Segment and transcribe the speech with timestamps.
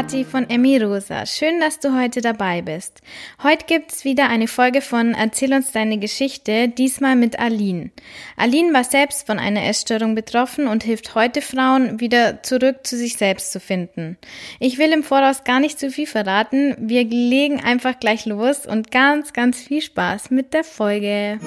[0.00, 1.26] Kathi von Emmy Rosa.
[1.26, 3.02] Schön, dass du heute dabei bist.
[3.42, 7.90] Heute gibt's wieder eine Folge von Erzähl uns deine Geschichte, diesmal mit Aline.
[8.34, 13.18] Aline war selbst von einer Essstörung betroffen und hilft heute Frauen, wieder zurück zu sich
[13.18, 14.16] selbst zu finden.
[14.58, 16.74] Ich will im Voraus gar nicht zu viel verraten.
[16.78, 21.38] Wir legen einfach gleich los und ganz, ganz viel Spaß mit der Folge.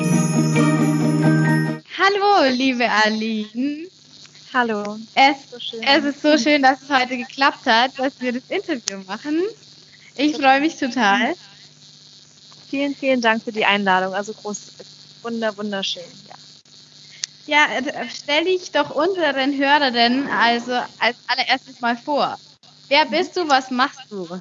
[1.98, 3.88] Hallo, liebe Aline.
[4.54, 5.00] Hallo.
[5.16, 9.00] Es, so es, ist so schön, dass es heute geklappt hat, dass wir das Interview
[9.08, 9.42] machen.
[10.16, 11.34] Ich freue mich total.
[12.70, 14.14] Vielen, vielen Dank für die Einladung.
[14.14, 14.74] Also groß,
[15.24, 16.04] wunder, wunderschön.
[17.48, 22.38] Ja, ja äh, stell dich doch unseren Hörerinnen also als allererstes mal vor.
[22.90, 23.50] Wer bist du?
[23.50, 24.40] Was machst du?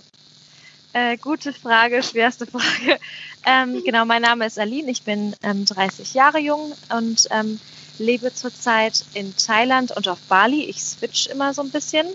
[0.92, 2.98] Äh, gute Frage, schwerste Frage.
[3.46, 7.58] Ähm, genau, mein Name ist Aline, ich bin ähm, 30 Jahre jung und ähm,
[8.02, 10.64] lebe zurzeit in Thailand und auf Bali.
[10.64, 12.06] Ich switch immer so ein bisschen,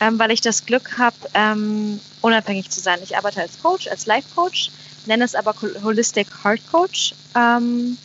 [0.00, 3.00] ähm, weil ich das Glück habe, ähm, unabhängig zu sein.
[3.02, 4.70] Ich arbeite als Coach, als Life Coach,
[5.06, 7.14] nenne es aber Holistic Heart Coach.
[7.34, 7.96] Ähm,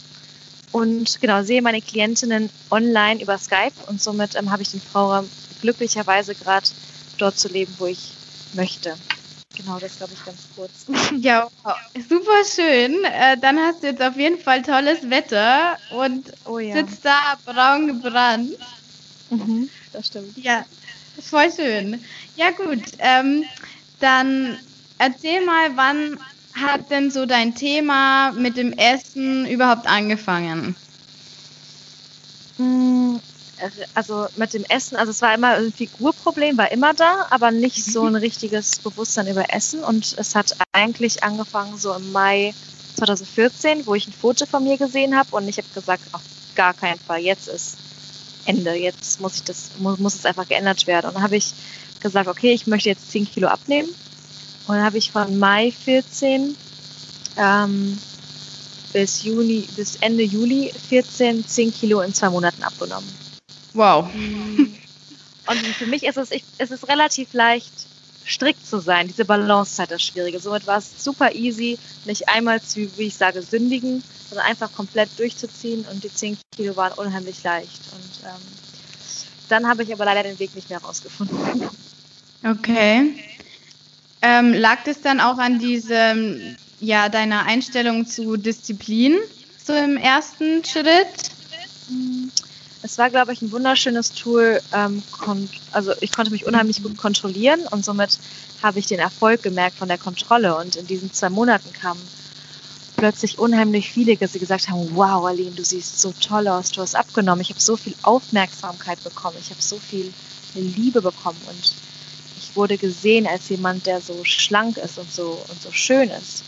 [0.71, 5.29] und genau, sehe meine Klientinnen online über Skype und somit ähm, habe ich den Freiraum
[5.61, 6.69] glücklicherweise gerade
[7.17, 8.11] dort zu leben, wo ich
[8.53, 8.95] möchte.
[9.59, 10.85] Genau, das glaube ich ganz kurz.
[11.19, 11.49] Ja,
[12.07, 13.03] super schön.
[13.03, 16.75] Äh, dann hast du jetzt auf jeden Fall tolles Wetter und oh, ja.
[16.75, 18.55] sitzt da braun gebrannt.
[19.29, 20.37] Mhm, das stimmt.
[20.37, 20.65] Ja,
[21.19, 22.01] voll schön.
[22.35, 23.43] Ja gut, ähm,
[23.99, 24.57] dann
[24.97, 26.17] erzähl mal, wann
[26.53, 30.77] hat denn so dein Thema mit dem Essen überhaupt angefangen?
[33.93, 37.83] Also mit dem Essen, also es war immer ein Figurproblem, war immer da, aber nicht
[37.83, 39.83] so ein richtiges Bewusstsein über Essen.
[39.83, 42.53] Und es hat eigentlich angefangen so im Mai
[42.97, 46.21] 2014, wo ich ein Foto von mir gesehen habe und ich habe gesagt, auf
[46.55, 47.77] gar keinen Fall, jetzt ist
[48.45, 51.07] Ende, jetzt muss ich das, muss, muss es einfach geändert werden.
[51.07, 51.53] Und dann habe ich
[51.99, 53.89] gesagt, okay, ich möchte jetzt 10 Kilo abnehmen.
[54.67, 56.55] Und dann habe ich von Mai 14
[57.37, 57.97] ähm,
[58.93, 63.18] bis Juni, bis Ende Juli 14 10 Kilo in zwei Monaten abgenommen.
[63.73, 64.09] Wow.
[65.49, 67.71] Und für mich ist es, ich, es ist relativ leicht,
[68.25, 69.07] strikt zu sein.
[69.07, 70.39] Diese Balancezeit ist schwierige.
[70.39, 75.09] Somit war es super easy, nicht einmal zu, wie ich sage, sündigen, sondern einfach komplett
[75.17, 75.85] durchzuziehen.
[75.91, 77.81] Und die 10 Kilo waren unheimlich leicht.
[77.93, 78.41] Und ähm,
[79.49, 81.69] dann habe ich aber leider den Weg nicht mehr rausgefunden.
[82.45, 83.15] Okay.
[84.21, 89.17] Ähm, lag das dann auch an diesem, ja, deiner Einstellung zu Disziplin,
[89.63, 91.31] so im ersten Schritt?
[91.89, 92.31] Mhm
[92.81, 94.61] es war, glaube ich, ein wunderschönes Tool.
[94.73, 95.03] Ähm,
[95.71, 98.19] also ich konnte mich unheimlich gut kontrollieren und somit
[98.61, 100.55] habe ich den Erfolg gemerkt von der Kontrolle.
[100.55, 102.01] Und in diesen zwei Monaten kamen
[102.95, 106.95] plötzlich unheimlich viele, die gesagt haben, wow, Aline, du siehst so toll aus, du hast
[106.95, 107.41] abgenommen.
[107.41, 110.13] Ich habe so viel Aufmerksamkeit bekommen, ich habe so viel
[110.53, 111.75] Liebe bekommen und
[112.37, 116.43] ich wurde gesehen als jemand, der so schlank ist und so, und so schön ist.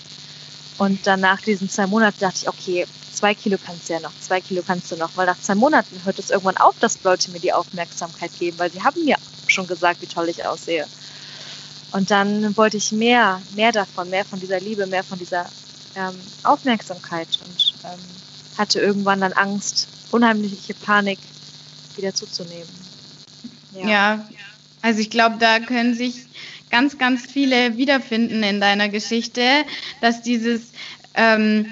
[0.82, 4.14] Und dann nach diesen zwei Monaten dachte ich, okay, zwei Kilo kannst du ja noch,
[4.20, 7.30] zwei Kilo kannst du noch, weil nach zwei Monaten hört es irgendwann auf, dass Leute
[7.30, 9.16] mir die Aufmerksamkeit geben, weil sie haben mir
[9.46, 10.88] schon gesagt, wie toll ich aussehe.
[11.92, 15.46] Und dann wollte ich mehr, mehr davon, mehr von dieser Liebe, mehr von dieser
[15.94, 18.00] ähm, Aufmerksamkeit und ähm,
[18.58, 21.20] hatte irgendwann dann Angst, unheimliche Panik
[21.96, 22.68] wieder zuzunehmen.
[23.76, 24.30] Ja, ja
[24.82, 26.26] also ich glaube, da können sich
[26.72, 29.42] ganz, ganz viele wiederfinden in deiner Geschichte,
[30.02, 30.72] dass dieses
[31.14, 31.66] ähm,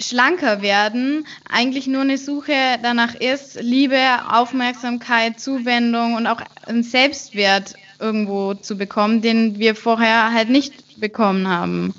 [0.00, 7.74] schlanker werden eigentlich nur eine Suche danach ist, Liebe, Aufmerksamkeit, Zuwendung und auch einen Selbstwert
[7.98, 11.94] irgendwo zu bekommen, den wir vorher halt nicht bekommen haben.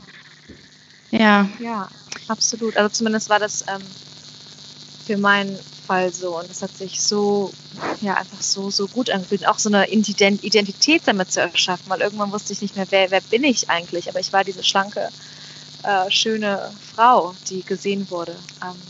[1.11, 1.47] Ja.
[1.59, 1.87] Ja,
[2.27, 2.75] absolut.
[2.75, 3.81] Also zumindest war das ähm,
[5.05, 5.57] für meinen
[5.87, 7.51] Fall so und es hat sich so,
[8.01, 9.47] ja, einfach so, so gut angefühlt.
[9.47, 13.21] Auch so eine Identität damit zu erschaffen, weil irgendwann wusste ich nicht mehr, wer, wer
[13.21, 15.09] bin ich eigentlich, aber ich war diese schlanke,
[15.83, 18.35] äh, schöne Frau, die gesehen wurde.
[18.61, 18.81] Ähm,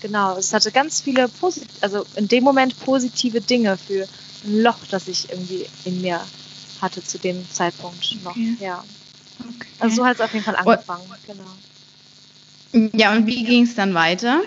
[0.00, 4.06] genau, es hatte ganz viele, Posit also in dem Moment positive Dinge für
[4.44, 6.20] ein Loch, das ich irgendwie in mir
[6.80, 8.32] hatte zu dem Zeitpunkt noch.
[8.32, 8.56] Okay.
[8.60, 8.84] Ja.
[9.40, 9.68] Okay.
[9.78, 11.10] Also so hat es auf jeden Fall angefangen.
[11.10, 12.90] Und, genau.
[12.94, 14.42] Ja, und wie ging es dann weiter?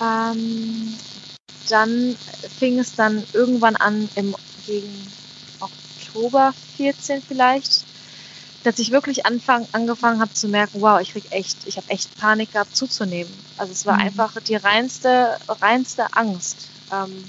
[0.00, 0.96] Ähm,
[1.68, 2.16] dann
[2.58, 4.34] fing es dann irgendwann an im
[4.66, 5.12] gegen
[5.60, 7.84] Oktober 14 vielleicht,
[8.64, 12.16] dass ich wirklich anfang, angefangen habe zu merken, wow, ich krieg echt, ich habe echt
[12.18, 13.32] Panik gehabt zuzunehmen.
[13.56, 14.00] Also es war mhm.
[14.00, 16.56] einfach die reinste, reinste Angst.
[16.92, 17.24] Ähm,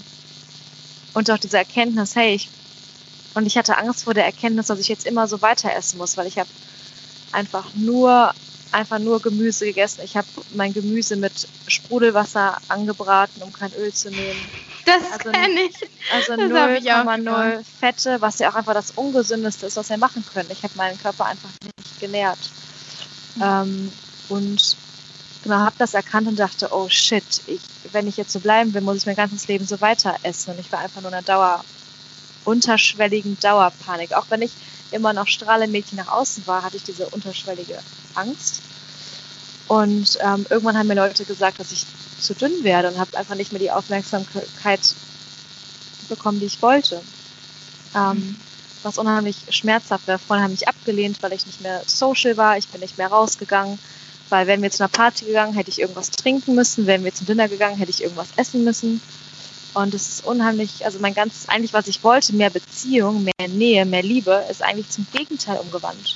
[1.14, 2.50] und auch diese Erkenntnis, hey, ich,
[3.34, 6.18] und ich hatte Angst vor der Erkenntnis, dass ich jetzt immer so weiter essen muss,
[6.18, 6.50] weil ich habe
[7.32, 8.34] einfach nur,
[8.72, 10.02] einfach nur Gemüse gegessen.
[10.04, 14.40] Ich habe mein Gemüse mit Sprudelwasser angebraten, um kein Öl zu nehmen.
[14.86, 15.76] Das also, kenne ich.
[16.14, 20.50] Also 0,0 Fette, was ja auch einfach das Ungesündeste ist, was wir machen können.
[20.52, 22.40] Ich habe meinen Körper einfach nicht genährt.
[23.36, 23.42] Mhm.
[23.44, 23.92] Ähm,
[24.30, 24.78] und
[25.44, 27.62] genau, habe das erkannt und dachte, oh shit, ich,
[27.92, 30.52] wenn ich jetzt so bleiben will, muss ich mein ganzes Leben so weiter essen.
[30.52, 31.64] Und ich war einfach nur in einer Dauer,
[32.46, 34.14] unterschwelligen Dauerpanik.
[34.14, 34.52] Auch wenn ich
[34.92, 37.78] immer noch Strahlemädchen nach außen war, hatte ich diese unterschwellige
[38.16, 38.62] Angst.
[39.68, 41.86] Und ähm, irgendwann haben mir Leute gesagt, dass ich
[42.20, 44.96] zu dünn werde und habe einfach nicht mehr die Aufmerksamkeit
[46.10, 47.02] bekommen, die ich wollte.
[47.96, 48.36] Ähm, mhm.
[48.84, 50.20] was unheimlich schmerzhaft wäre.
[50.20, 52.58] Vorhin habe ich abgelehnt, weil ich nicht mehr social war.
[52.58, 53.80] Ich bin nicht mehr rausgegangen,
[54.30, 56.86] weil wären wir zu einer Party gegangen, hätte ich irgendwas trinken müssen.
[56.86, 59.02] Wären wir zum Dinner gegangen, hätte ich irgendwas essen müssen.
[59.78, 63.86] Und es ist unheimlich, also mein ganzes, eigentlich was ich wollte, mehr Beziehung, mehr Nähe,
[63.86, 66.16] mehr Liebe, ist eigentlich zum Gegenteil umgewandt.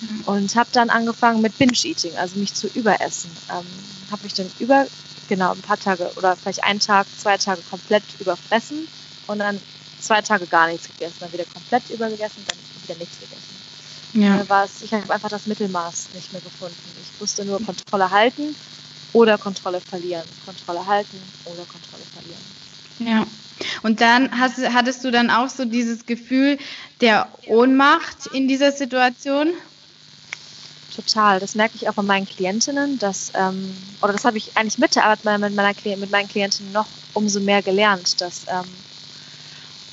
[0.00, 0.22] Mhm.
[0.26, 3.30] Und habe dann angefangen mit Binge-Eating, also mich zu überessen.
[3.50, 3.64] Ähm,
[4.10, 4.84] habe mich dann über,
[5.28, 8.88] genau, ein paar Tage oder vielleicht einen Tag, zwei Tage komplett überfressen
[9.28, 9.60] und dann
[10.00, 13.66] zwei Tage gar nichts gegessen, dann wieder komplett übergegessen, dann wieder nichts gegessen.
[14.14, 14.48] Ja.
[14.48, 16.74] War ich habe einfach das Mittelmaß nicht mehr gefunden.
[17.00, 18.56] Ich wusste nur Kontrolle halten
[19.16, 20.24] oder Kontrolle verlieren.
[20.44, 22.44] Kontrolle halten oder Kontrolle verlieren.
[22.98, 23.26] Ja.
[23.82, 26.58] Und dann hast, hattest du dann auch so dieses Gefühl
[27.00, 29.48] der Ohnmacht in dieser Situation?
[30.94, 31.40] Total.
[31.40, 34.94] Das merke ich auch bei meinen Klientinnen, dass, ähm, oder das habe ich eigentlich mit
[34.94, 38.64] der Arbeit mit, meiner, mit meinen Klientinnen noch umso mehr gelernt, dass ähm,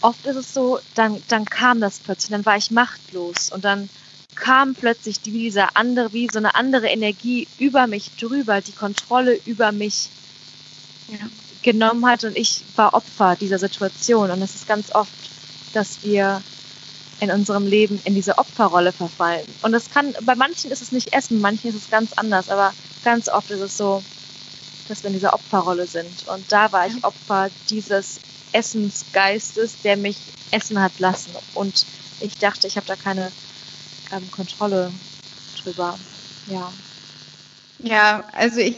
[0.02, 3.90] oft ist es so, dann, dann kam das plötzlich, dann war ich machtlos und dann
[4.36, 9.72] kam plötzlich diese andere, wie so eine andere Energie über mich drüber, die Kontrolle über
[9.72, 10.10] mich
[11.08, 11.28] ja.
[11.62, 14.32] genommen hat und ich war Opfer dieser Situation.
[14.32, 15.12] Und es ist ganz oft,
[15.74, 16.42] dass wir
[17.20, 19.46] in unserem Leben in diese Opferrolle verfallen.
[19.62, 22.74] Und das kann, bei manchen ist es nicht Essen, manchen ist es ganz anders, aber
[23.04, 24.04] ganz oft ist es so,
[24.88, 26.28] dass wir in dieser Opferrolle sind.
[26.28, 28.20] Und da war ich Opfer dieses
[28.52, 30.18] Essensgeistes, der mich
[30.52, 31.32] essen hat lassen.
[31.54, 31.86] Und
[32.20, 33.32] ich dachte, ich habe da keine
[34.12, 34.94] ähm, Kontrolle
[35.56, 36.00] drüber.
[36.46, 36.74] Ja.
[37.80, 38.78] Ja, also ich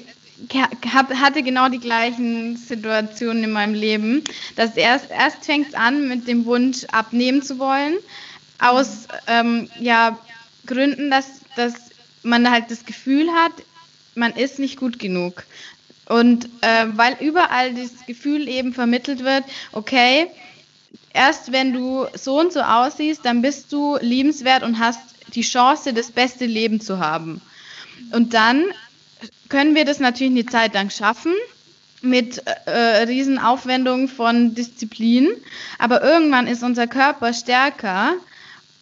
[0.53, 4.23] hab, hatte genau die gleichen Situationen in meinem Leben.
[4.55, 7.97] Dass erst, erst fängt es an mit dem Wunsch, abnehmen zu wollen.
[8.59, 10.17] Aus ähm, ja,
[10.65, 11.73] Gründen, dass, dass
[12.23, 13.51] man halt das Gefühl hat,
[14.15, 15.43] man ist nicht gut genug.
[16.07, 20.27] Und äh, weil überall dieses Gefühl eben vermittelt wird, okay,
[21.13, 25.93] erst wenn du so und so aussiehst, dann bist du liebenswert und hast die Chance,
[25.93, 27.41] das beste Leben zu haben.
[28.11, 28.65] Und dann
[29.49, 31.33] können wir das natürlich eine Zeit lang schaffen
[32.01, 35.29] mit äh, Riesenaufwendungen von Disziplin,
[35.79, 38.13] aber irgendwann ist unser Körper stärker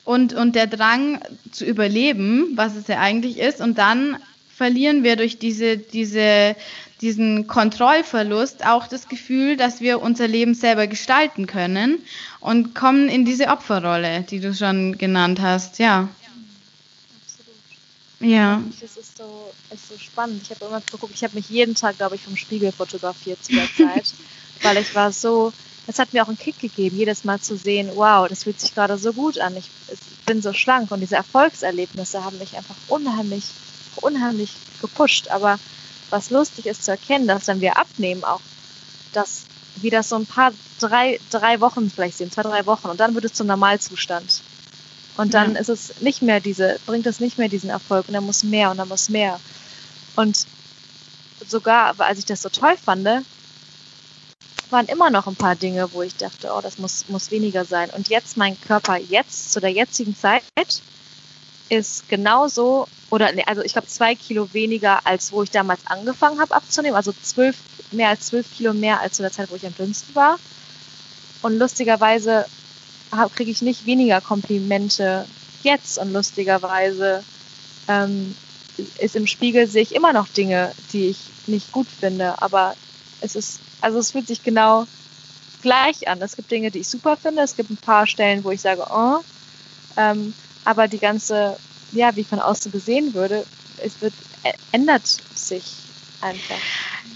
[0.04, 1.20] und, und der Drang
[1.52, 4.18] zu überleben, was es ja eigentlich ist, und dann
[4.56, 6.56] verlieren wir durch diese, diese,
[7.02, 12.00] diesen Kontrollverlust auch das Gefühl, dass wir unser Leben selber gestalten können
[12.40, 16.10] und kommen in diese Opferrolle, die du schon genannt hast, ja.
[18.24, 18.62] Ja.
[18.82, 20.42] Das ist so, ist so spannend.
[20.44, 23.54] Ich habe immer geguckt, ich habe mich jeden Tag, glaube ich, vom Spiegel fotografiert zu
[23.54, 24.14] der Zeit,
[24.62, 25.52] weil ich war so,
[25.88, 28.74] es hat mir auch einen Kick gegeben, jedes Mal zu sehen, wow, das fühlt sich
[28.74, 29.58] gerade so gut an.
[29.58, 29.70] Ich,
[30.26, 33.46] bin so schlank und diese Erfolgserlebnisse haben mich einfach unheimlich,
[34.02, 34.52] unheimlich
[34.82, 35.28] gepusht.
[35.30, 35.60] Aber
[36.10, 38.42] was lustig ist zu erkennen, dass wenn wir abnehmen, auch,
[39.14, 39.44] dass
[39.78, 43.16] wie das so ein paar, drei, drei Wochen vielleicht sind, zwei, drei Wochen und dann
[43.16, 44.42] wird es zum Normalzustand.
[45.18, 45.60] Und dann ja.
[45.60, 48.72] ist es nicht mehr diese, bringt es nicht mehr diesen Erfolg und er muss mehr
[48.72, 49.40] und er muss mehr.
[50.16, 50.48] Und
[51.48, 53.08] sogar, als ich das so toll fand,
[54.70, 57.90] waren immer noch ein paar Dinge, wo ich dachte, oh, das muss, muss weniger sein.
[57.92, 60.44] Und jetzt mein Körper jetzt, zu der jetzigen Zeit,
[61.70, 66.56] ist genauso, oder also ich glaube zwei Kilo weniger, als wo ich damals angefangen habe
[66.56, 66.96] abzunehmen.
[66.96, 67.58] Also zwölf,
[67.92, 70.38] mehr als zwölf Kilo mehr als zu der Zeit, wo ich am dünnsten war.
[71.42, 72.46] Und lustigerweise
[73.34, 75.26] kriege ich nicht weniger Komplimente
[75.62, 77.24] jetzt und lustigerweise
[77.88, 78.36] ähm,
[79.00, 82.76] ist im Spiegel sehe ich immer noch Dinge, die ich nicht gut finde, aber
[83.22, 84.86] es ist, also es fühlt sich genau
[85.62, 86.22] gleich an.
[86.22, 88.86] Es gibt Dinge, die ich super finde, es gibt ein paar Stellen, wo ich sage,
[88.90, 89.20] oh,
[89.96, 90.34] ähm,
[90.66, 91.60] aber die ganze,
[91.92, 93.46] ja, wie von außen gesehen würde,
[93.78, 94.14] es wird,
[94.72, 96.60] ändert sich einfach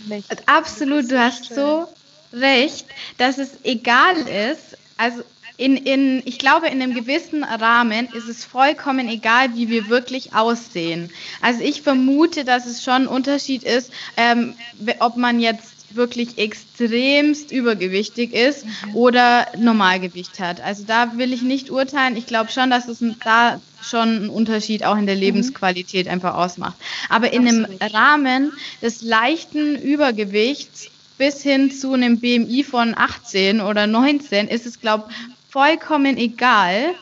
[0.05, 0.47] nicht.
[0.47, 1.87] Absolut, du hast so
[2.33, 2.87] recht,
[3.17, 5.23] dass es egal ist, also
[5.57, 10.33] in, in, ich glaube, in einem gewissen Rahmen ist es vollkommen egal, wie wir wirklich
[10.33, 11.09] aussehen.
[11.41, 14.53] Also ich vermute, dass es schon ein Unterschied ist, ähm,
[14.99, 18.95] ob man jetzt wirklich extremst übergewichtig ist mhm.
[18.95, 20.61] oder Normalgewicht hat.
[20.61, 22.17] Also da will ich nicht urteilen.
[22.17, 25.21] Ich glaube schon, dass es da schon einen Unterschied auch in der mhm.
[25.21, 26.75] Lebensqualität einfach ausmacht.
[27.09, 33.87] Aber in einem Rahmen des leichten Übergewichts bis hin zu einem BMI von 18 oder
[33.87, 36.95] 19 ist es, glaube ich, vollkommen egal,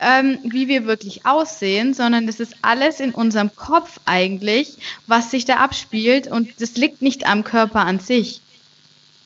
[0.00, 5.44] ähm, wie wir wirklich aussehen, sondern es ist alles in unserem Kopf eigentlich, was sich
[5.44, 8.40] da abspielt und das liegt nicht am Körper an sich.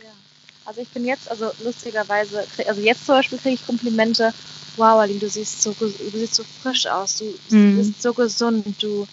[0.01, 0.11] Ja.
[0.65, 4.35] Also ich bin jetzt, also lustigerweise, also jetzt zum Beispiel kriege ich Komplimente,
[4.77, 7.77] wow, Aline, du siehst so, du siehst so frisch aus, du mhm.
[7.77, 9.07] bist so gesund, du,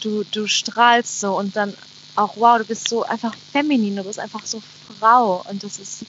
[0.00, 1.72] du, du strahlst so und dann
[2.16, 4.60] auch, wow, du bist so einfach feminin, du bist einfach so
[4.98, 6.04] Frau und das ist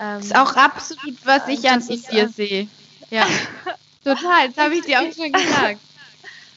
[0.00, 2.68] ähm, das ist auch absolut, was ich an dir sehe.
[3.10, 3.26] Ja.
[4.04, 5.80] Total, das habe ich dir auch schon gesagt.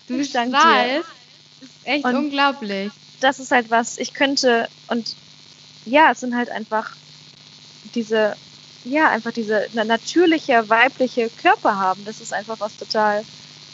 [0.08, 1.10] Du strahlst.
[1.60, 2.92] Das ist echt und unglaublich.
[3.20, 5.16] Das ist halt was, ich könnte, und
[5.86, 6.96] ja, es sind halt einfach
[7.96, 8.36] diese,
[8.84, 12.04] ja, einfach diese natürliche weibliche Körper haben.
[12.06, 13.24] Das ist einfach was total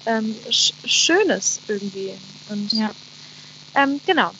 [0.06, 2.14] ähm, Schönes irgendwie.
[2.50, 2.92] Und ja.
[3.76, 4.32] ähm, genau.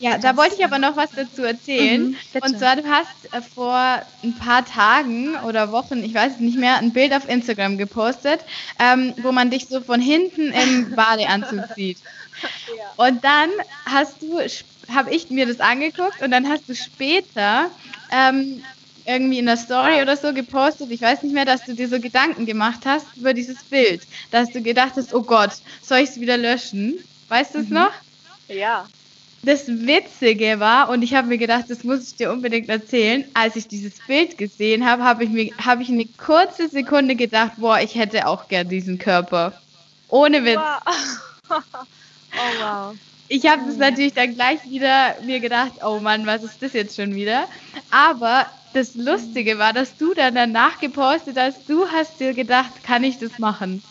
[0.00, 2.08] Ja, da wollte ich aber noch was dazu erzählen.
[2.08, 6.40] Mhm, und zwar, du hast äh, vor ein paar Tagen oder Wochen, ich weiß es
[6.40, 8.40] nicht mehr, ein Bild auf Instagram gepostet,
[8.78, 11.98] ähm, wo man dich so von hinten im Badeanzug sieht.
[12.74, 13.06] Ja.
[13.06, 13.50] Und dann
[13.84, 14.40] hast du,
[14.90, 17.70] habe ich mir das angeguckt und dann hast du später
[18.10, 18.64] ähm,
[19.04, 22.00] irgendwie in der Story oder so gepostet, ich weiß nicht mehr, dass du dir so
[22.00, 25.52] Gedanken gemacht hast über dieses Bild, dass du gedacht hast, oh Gott,
[25.82, 27.04] soll ich es wieder löschen?
[27.28, 27.74] Weißt du es mhm.
[27.74, 27.92] noch?
[28.48, 28.86] Ja
[29.42, 33.56] das Witzige war, und ich habe mir gedacht, das muss ich dir unbedingt erzählen, als
[33.56, 37.80] ich dieses Bild gesehen habe, habe ich mir, habe ich eine kurze Sekunde gedacht, boah,
[37.80, 39.54] ich hätte auch gern diesen Körper.
[40.08, 40.58] Ohne Witz.
[41.48, 41.58] Wow.
[42.32, 42.96] oh wow.
[43.28, 46.96] Ich habe das natürlich dann gleich wieder mir gedacht, oh Mann, was ist das jetzt
[46.96, 47.46] schon wieder?
[47.90, 53.04] Aber das Lustige war, dass du dann danach gepostet hast, du hast dir gedacht, kann
[53.04, 53.82] ich das machen?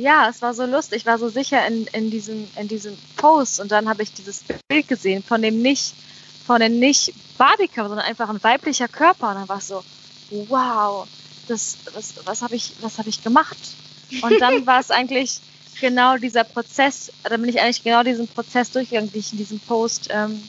[0.00, 0.98] Ja, es war so lustig.
[0.98, 4.42] Ich war so sicher in, in, diesem, in diesem Post und dann habe ich dieses
[4.66, 5.92] Bild gesehen von dem nicht,
[6.46, 9.28] von dem nicht Barbie-Körper, sondern einfach ein weiblicher Körper.
[9.28, 9.84] Und dann war es so,
[10.48, 11.06] wow,
[11.48, 13.58] das, was, was habe ich, was ich gemacht?
[14.22, 15.38] Und dann war es eigentlich
[15.82, 19.60] genau dieser Prozess, dann bin ich eigentlich genau diesen Prozess durchgegangen, den ich in diesem
[19.60, 20.42] Post ähm,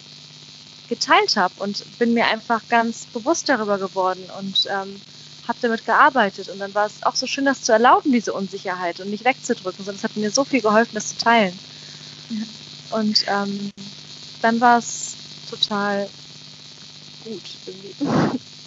[0.87, 5.01] geteilt habe und bin mir einfach ganz bewusst darüber geworden und ähm,
[5.47, 8.99] habe damit gearbeitet und dann war es auch so schön, das zu erlauben, diese Unsicherheit
[8.99, 11.57] und nicht wegzudrücken, sondern es hat mir so viel geholfen, das zu teilen.
[12.29, 12.97] Ja.
[12.97, 13.71] Und ähm,
[14.41, 15.15] dann war es
[15.49, 16.09] total
[17.23, 17.95] gut irgendwie.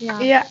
[0.00, 0.21] ja.
[0.21, 0.45] ja.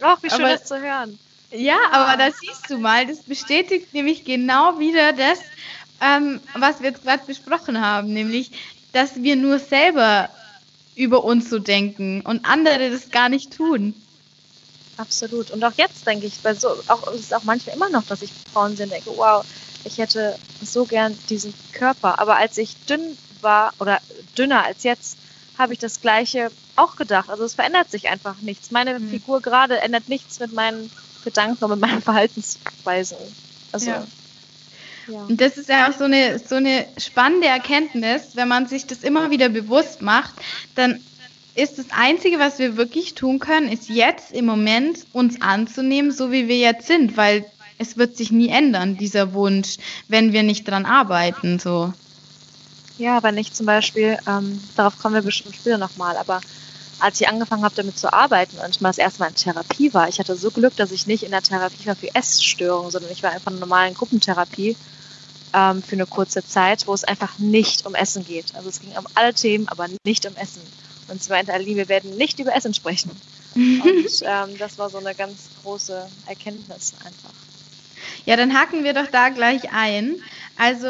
[0.00, 1.18] Ach, wie schön aber, das zu hören.
[1.50, 5.38] Ja, aber da siehst du mal, das bestätigt nämlich genau wieder das,
[6.00, 8.50] ähm, was wir jetzt gerade besprochen haben, nämlich,
[8.92, 10.28] dass wir nur selber
[10.96, 13.94] über uns so denken und andere das gar nicht tun.
[14.96, 15.50] Absolut.
[15.50, 18.22] Und auch jetzt denke ich, bei so, auch, es ist auch manchmal immer noch, dass
[18.22, 19.44] ich Frauen sehe und denke, wow,
[19.84, 22.18] ich hätte so gern diesen Körper.
[22.18, 24.00] Aber als ich dünn war oder
[24.36, 25.16] dünner als jetzt,
[25.58, 27.30] habe ich das Gleiche auch gedacht.
[27.30, 28.70] Also es verändert sich einfach nichts.
[28.70, 29.10] Meine mhm.
[29.10, 30.90] Figur gerade ändert nichts mit meinen
[31.24, 33.18] Gedanken und mit meinen Verhaltensweisen.
[33.72, 33.90] Also.
[33.90, 34.06] Ja.
[35.08, 35.22] Ja.
[35.22, 38.98] Und das ist ja auch so eine, so eine spannende Erkenntnis, wenn man sich das
[38.98, 40.34] immer wieder bewusst macht,
[40.76, 41.00] dann
[41.54, 46.30] ist das Einzige, was wir wirklich tun können, ist jetzt im Moment uns anzunehmen, so
[46.32, 47.44] wie wir jetzt sind, weil
[47.78, 49.76] es wird sich nie ändern, dieser Wunsch,
[50.08, 51.92] wenn wir nicht dran arbeiten, so.
[52.98, 56.40] Ja, wenn ich zum Beispiel, ähm, darauf kommen wir bestimmt später nochmal, aber
[57.00, 60.08] als ich angefangen habe, damit zu arbeiten und mal das erste Mal in Therapie war,
[60.08, 63.22] ich hatte so Glück, dass ich nicht in der Therapie war für Essstörungen, sondern ich
[63.22, 64.76] war einfach in einer normalen Gruppentherapie
[65.52, 68.54] ähm, für eine kurze Zeit, wo es einfach nicht um Essen geht.
[68.54, 70.62] Also es ging um alle Themen, aber nicht um Essen.
[71.12, 73.10] Und sie meinte, Ali, wir werden nicht über Essen sprechen.
[73.54, 77.34] Und ähm, das war so eine ganz große Erkenntnis einfach.
[78.24, 80.16] Ja, dann hacken wir doch da gleich ein.
[80.56, 80.88] Also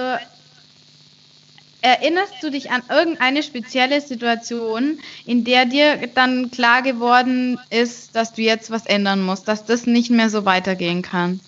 [1.81, 8.33] erinnerst du dich an irgendeine spezielle Situation, in der dir dann klar geworden ist, dass
[8.33, 11.41] du jetzt was ändern musst, dass das nicht mehr so weitergehen kann?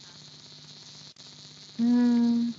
[1.79, 2.53] Hm,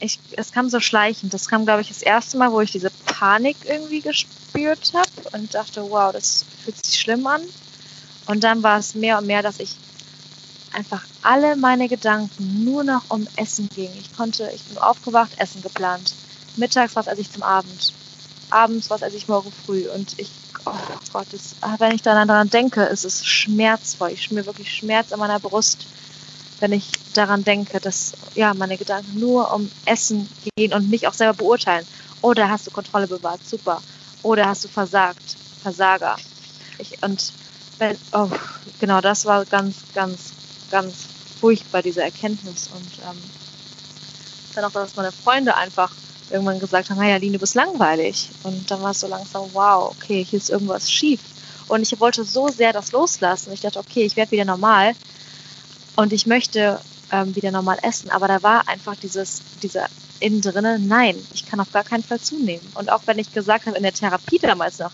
[0.00, 1.32] ich, es kam so schleichend.
[1.32, 5.54] Das kam, glaube ich, das erste Mal, wo ich diese Panik irgendwie gespürt habe und
[5.54, 7.42] dachte, wow, das fühlt sich schlimm an.
[8.26, 9.76] Und dann war es mehr und mehr, dass ich
[10.72, 13.90] einfach alle meine Gedanken nur noch um Essen ging.
[13.98, 16.14] Ich konnte, ich bin aufgewacht, Essen geplant.
[16.56, 17.92] Mittags was esse ich zum Abend.
[18.50, 19.88] Abends was esse ich morgen früh.
[19.88, 20.30] Und ich,
[20.66, 20.72] oh
[21.12, 24.10] Gott, das, wenn ich daran denke, ist es schmerzvoll.
[24.12, 25.86] Ich spüre wirklich Schmerz in meiner Brust
[26.60, 31.12] wenn ich daran denke, dass ja meine Gedanken nur um Essen gehen und mich auch
[31.12, 31.84] selber beurteilen.
[32.20, 33.40] Oder hast du Kontrolle bewahrt?
[33.44, 33.82] Super.
[34.22, 35.36] Oder hast du versagt?
[35.62, 36.16] Versager.
[36.78, 37.32] Ich, und
[37.78, 38.28] wenn, oh,
[38.80, 40.32] genau, das war ganz, ganz,
[40.70, 40.94] ganz
[41.40, 42.70] furchtbar, diese Erkenntnis.
[42.72, 43.22] Und ähm,
[44.54, 45.92] dann auch, dass meine Freunde einfach
[46.30, 48.30] irgendwann gesagt haben, naja, Line, du bist langweilig.
[48.42, 51.20] Und dann war es so langsam, wow, okay, hier ist irgendwas schief.
[51.68, 53.52] Und ich wollte so sehr das loslassen.
[53.52, 54.94] Ich dachte, okay, ich werde wieder normal
[55.96, 58.10] und ich möchte ähm, wieder normal essen.
[58.10, 59.88] Aber da war einfach dieses, dieser
[60.22, 62.66] innen drinnen, nein, ich kann auf gar keinen Fall zunehmen.
[62.74, 64.92] Und auch wenn ich gesagt habe in der Therapie damals noch,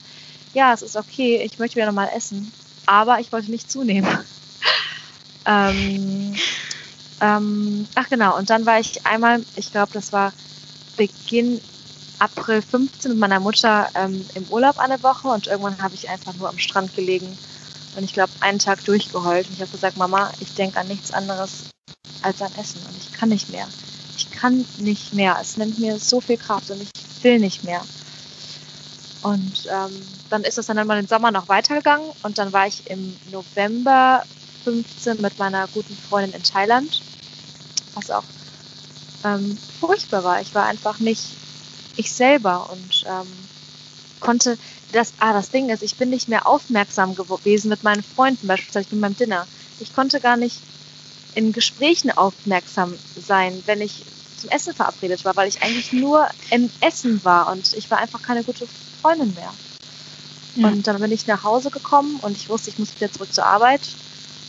[0.54, 2.52] ja, es ist okay, ich möchte wieder normal essen,
[2.87, 4.08] aber ich wollte nicht zunehmen.
[5.47, 6.35] ähm,
[7.20, 10.32] ähm, ach genau, und dann war ich einmal, ich glaube, das war
[10.97, 11.61] Beginn
[12.18, 16.35] April 15 mit meiner Mutter ähm, im Urlaub eine Woche und irgendwann habe ich einfach
[16.35, 17.38] nur am Strand gelegen
[17.97, 21.12] und ich glaube einen Tag durchgeheult und ich habe gesagt, Mama, ich denke an nichts
[21.12, 21.70] anderes
[22.23, 23.68] als an Essen und ich kann nicht mehr.
[24.40, 25.37] Kann nicht mehr.
[25.40, 27.83] Es nimmt mir so viel Kraft und ich will nicht mehr.
[29.23, 32.88] Und ähm, dann ist es dann mal den Sommer noch weitergegangen und dann war ich
[32.88, 34.25] im November
[34.64, 37.02] 15 mit meiner guten Freundin in Thailand,
[37.95, 38.23] was auch
[39.25, 40.40] ähm, furchtbar war.
[40.40, 41.23] Ich war einfach nicht
[41.97, 43.26] ich selber und ähm,
[44.21, 44.57] konnte
[44.92, 48.88] das, ah, das Ding ist, ich bin nicht mehr aufmerksam gewesen mit meinen Freunden, beispielsweise
[48.88, 49.47] bin beim Dinner.
[49.80, 50.61] Ich konnte gar nicht
[51.35, 54.04] in Gesprächen aufmerksam sein, wenn ich
[54.38, 58.23] zum Essen verabredet war, weil ich eigentlich nur im Essen war und ich war einfach
[58.23, 58.66] keine gute
[59.02, 59.52] Freundin mehr.
[60.57, 60.68] Ja.
[60.68, 63.47] Und dann bin ich nach Hause gekommen und ich wusste, ich muss wieder zurück zur
[63.47, 63.83] Arbeit.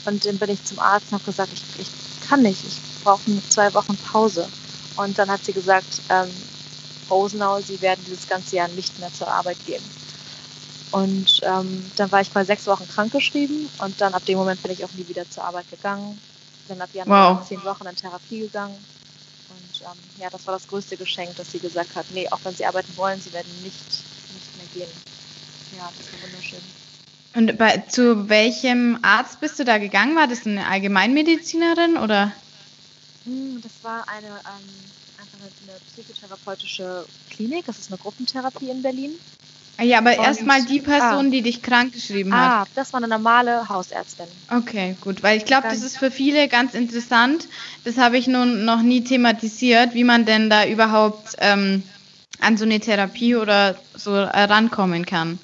[0.05, 3.22] Und dann bin ich zum Arzt und habe gesagt, ich, ich kann nicht, ich brauche
[3.50, 4.48] zwei Wochen Pause.
[4.96, 6.29] Und dann hat sie gesagt, ähm,
[7.10, 9.84] Rosenau, sie werden dieses ganze Jahr nicht mehr zur Arbeit gehen.
[10.91, 14.72] Und ähm, dann war ich mal sechs Wochen krankgeschrieben und dann ab dem Moment bin
[14.72, 16.19] ich auch nie wieder zur Arbeit gegangen.
[16.67, 17.48] Dann ab Januar wow.
[17.48, 18.75] zehn Wochen in Therapie gegangen.
[19.79, 22.55] Und ähm, ja, das war das größte Geschenk, dass sie gesagt hat, nee, auch wenn
[22.55, 23.75] sie arbeiten wollen, sie werden nicht,
[24.33, 24.93] nicht mehr gehen.
[25.77, 26.62] Ja, das war wunderschön.
[27.36, 30.15] Und bei, zu welchem Arzt bist du da gegangen?
[30.15, 32.33] War das eine Allgemeinmedizinerin oder?
[33.25, 34.69] Hm, das war eine, ähm,
[35.17, 37.65] einfach eine psychotherapeutische Klinik.
[37.65, 39.12] Das ist eine Gruppentherapie in Berlin.
[39.81, 42.51] Ja, aber erstmal die Person, ah, die dich krank geschrieben hat.
[42.51, 44.27] Ah, das war eine normale Hausärztin.
[44.51, 47.47] Okay, gut, weil ich glaube, das ist für viele ganz interessant.
[47.85, 51.83] Das habe ich nun noch nie thematisiert, wie man denn da überhaupt ähm,
[52.41, 55.39] an so eine Therapie oder so rankommen kann.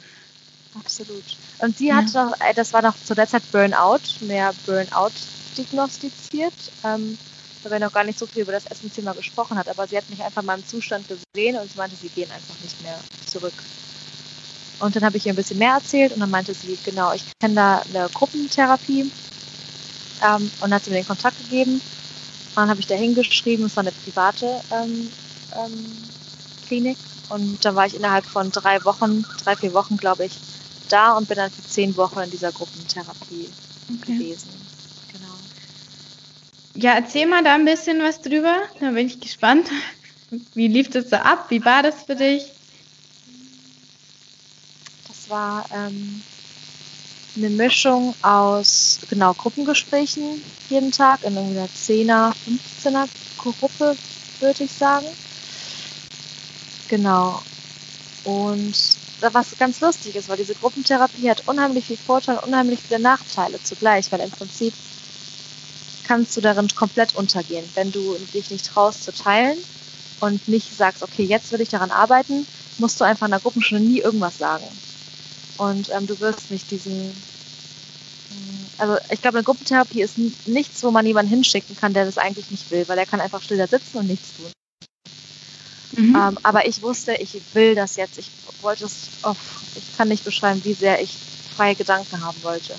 [0.77, 1.23] Absolut.
[1.59, 1.95] Und sie ja.
[1.95, 5.13] hat doch, äh, das war noch zu der Zeit Burnout, mehr Burnout
[5.57, 6.53] diagnostiziert.
[6.83, 7.17] Ähm,
[7.65, 10.07] weil wir noch gar nicht so viel über das Essensthema gesprochen hat, aber sie hat
[10.09, 13.53] mich einfach in meinem Zustand gesehen und sie meinte, sie gehen einfach nicht mehr zurück.
[14.79, 17.23] Und dann habe ich ihr ein bisschen mehr erzählt und dann meinte sie, genau, ich
[17.39, 19.11] kenne da eine Gruppentherapie
[20.21, 21.75] ähm, und hat sie mir den Kontakt gegeben.
[21.75, 21.81] Und
[22.55, 25.11] dann habe ich da hingeschrieben, es war eine private ähm,
[25.53, 26.09] ähm,
[26.65, 26.97] Klinik
[27.29, 30.39] und dann war ich innerhalb von drei Wochen, drei, vier Wochen, glaube ich,
[30.87, 33.51] da und bin dann für zehn Wochen in dieser Gruppentherapie
[33.89, 34.13] okay.
[34.13, 34.51] gewesen.
[35.11, 35.37] Genau.
[36.73, 38.57] Ja, erzähl mal da ein bisschen was drüber.
[38.79, 39.69] Da bin ich gespannt.
[40.53, 41.49] Wie lief das so ab?
[41.49, 42.54] Wie war das für dich?
[45.29, 46.23] War ähm,
[47.35, 53.07] eine Mischung aus genau Gruppengesprächen jeden Tag in einer 10er, 15er
[53.37, 53.97] Gruppe,
[54.39, 55.05] würde ich sagen.
[56.87, 57.41] Genau.
[58.23, 63.61] Und was ganz lustig ist, weil diese Gruppentherapie hat unheimlich viel Vorteile, unheimlich viele Nachteile
[63.63, 64.73] zugleich, weil im Prinzip
[66.03, 69.57] kannst du darin komplett untergehen, wenn du dich nicht traust zu teilen
[70.19, 73.83] und nicht sagst, okay, jetzt will ich daran arbeiten, musst du einfach in der Gruppenstunde
[73.83, 74.65] nie irgendwas sagen.
[75.57, 77.07] Und ähm, du wirst nicht diesen.
[77.07, 82.17] Mm, also ich glaube, eine Gruppentherapie ist nichts, wo man jemanden hinschicken kann, der das
[82.17, 84.51] eigentlich nicht will, weil er kann einfach still da sitzen und nichts tun.
[85.97, 86.15] Mhm.
[86.15, 88.17] Ähm, aber ich wusste, ich will das jetzt.
[88.17, 88.29] Ich
[88.61, 89.35] wollte es, oh,
[89.75, 91.15] ich kann nicht beschreiben, wie sehr ich
[91.55, 92.73] freie Gedanken haben wollte.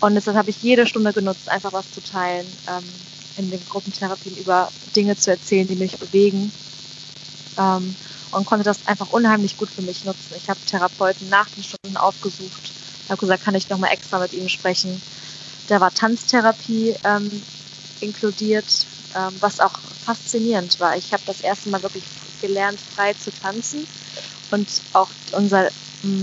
[0.00, 2.84] Und deshalb habe ich jede Stunde genutzt, einfach was zu teilen, ähm,
[3.36, 6.52] in den Gruppentherapien über Dinge zu erzählen, die mich bewegen.
[7.56, 7.96] Ähm,
[8.30, 10.34] und konnte das einfach unheimlich gut für mich nutzen.
[10.36, 12.72] Ich habe Therapeuten nach den Stunden aufgesucht,
[13.08, 15.00] habe gesagt, kann ich nochmal extra mit ihm sprechen.
[15.68, 17.42] Da war Tanztherapie ähm,
[18.00, 20.96] inkludiert, ähm, was auch faszinierend war.
[20.96, 22.04] Ich habe das erste Mal wirklich
[22.40, 23.86] gelernt, frei zu tanzen
[24.50, 25.70] und auch unser,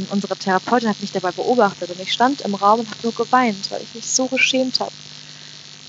[0.10, 3.70] unsere Therapeutin hat mich dabei beobachtet und ich stand im Raum und habe nur geweint,
[3.72, 4.92] weil ich mich so geschämt habe,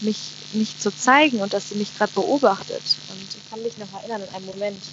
[0.00, 0.18] mich
[0.52, 2.98] nicht zu zeigen und dass sie mich gerade beobachtet.
[3.08, 4.90] Und ich kann mich noch erinnern an einen Moment,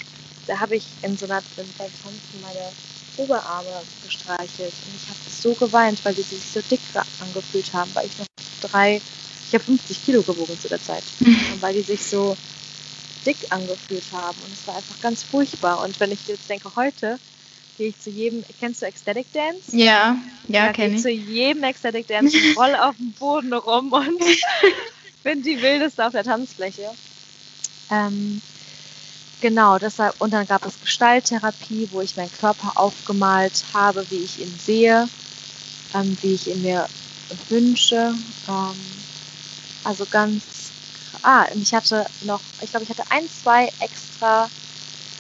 [0.48, 2.72] da habe ich in so einer, beim Tanzen meine
[3.18, 6.80] Oberarme gestreichelt und ich habe so geweint, weil die sich so dick
[7.20, 8.28] angefühlt haben, weil ich noch
[8.62, 9.02] drei,
[9.48, 12.36] ich habe 50 Kilo gewogen zu der Zeit und weil die sich so
[13.26, 17.20] dick angefühlt haben und es war einfach ganz furchtbar und wenn ich jetzt denke, heute
[17.78, 19.76] gehe ich zu jedem, kennst du Ecstatic Dance?
[19.76, 21.02] Ja, ja, ja kenne ich.
[21.02, 24.22] zu jedem Ecstatic Dance rolle auf dem Boden rum und
[25.24, 26.92] bin die wildeste auf der Tanzfläche.
[27.90, 28.42] Ähm,
[29.44, 34.40] Genau, deshalb, und dann gab es Gestalttherapie, wo ich meinen Körper aufgemalt habe, wie ich
[34.40, 35.06] ihn sehe,
[35.94, 36.88] ähm, wie ich ihn mir
[37.50, 38.14] wünsche.
[38.48, 38.76] Ähm,
[39.84, 40.72] also ganz,
[41.24, 44.48] ah, und ich hatte noch, ich glaube, ich hatte ein, zwei extra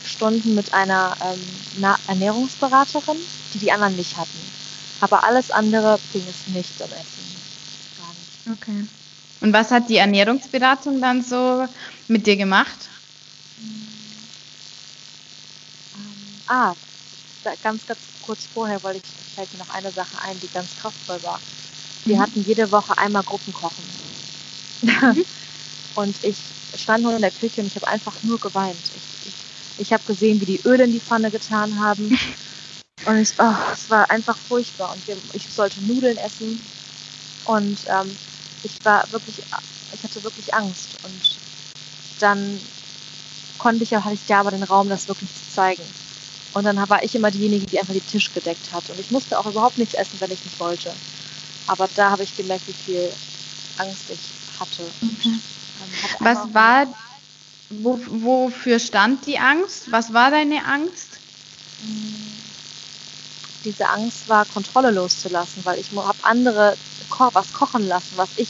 [0.06, 3.18] Stunden mit einer ähm, Ernährungsberaterin,
[3.54, 4.40] die die anderen nicht hatten.
[5.02, 7.26] Aber alles andere ging es nicht am Essen.
[8.00, 8.64] Gar nicht.
[8.64, 8.88] Okay.
[9.42, 11.68] Und was hat die Ernährungsberatung dann so
[12.08, 12.88] mit dir gemacht?
[16.48, 16.76] Ah,
[17.62, 21.22] ganz, ganz kurz vorher wollte ich, fällt mir noch eine Sache ein, die ganz kraftvoll
[21.24, 21.40] war.
[22.06, 22.22] Wir mhm.
[22.22, 23.84] hatten jede Woche einmal Gruppenkochen.
[24.82, 25.26] Mhm.
[25.96, 26.38] und ich
[26.76, 28.92] stand nur in der Küche und ich habe einfach nur geweint.
[28.96, 29.36] Ich, ich,
[29.78, 32.18] ich habe gesehen, wie die Öle in die Pfanne getan haben.
[33.06, 34.94] Und ich, oh, es war einfach furchtbar.
[34.94, 36.58] Und wir, ich sollte Nudeln essen.
[37.44, 38.16] Und ähm,
[38.64, 39.44] ich war wirklich,
[39.92, 40.98] ich hatte wirklich Angst.
[41.04, 41.42] Und
[42.20, 42.60] dann
[43.58, 45.84] konnte ich ja, hatte ich ja aber den Raum, das wirklich zu zeigen.
[46.54, 48.90] Und dann war ich immer diejenige, die einfach den Tisch gedeckt hat.
[48.90, 50.94] Und ich musste auch überhaupt nichts essen, wenn ich nicht wollte.
[51.68, 53.12] Aber da habe ich gemerkt, wie viel
[53.78, 54.84] Angst ich hatte.
[55.02, 55.40] Okay.
[56.20, 56.88] Was war,
[57.70, 59.92] wo, wofür stand die Angst?
[59.92, 61.08] Was war deine Angst?
[63.66, 66.78] Diese Angst war, Kontrolle loszulassen, weil ich habe andere
[67.32, 68.50] was kochen lassen, was ich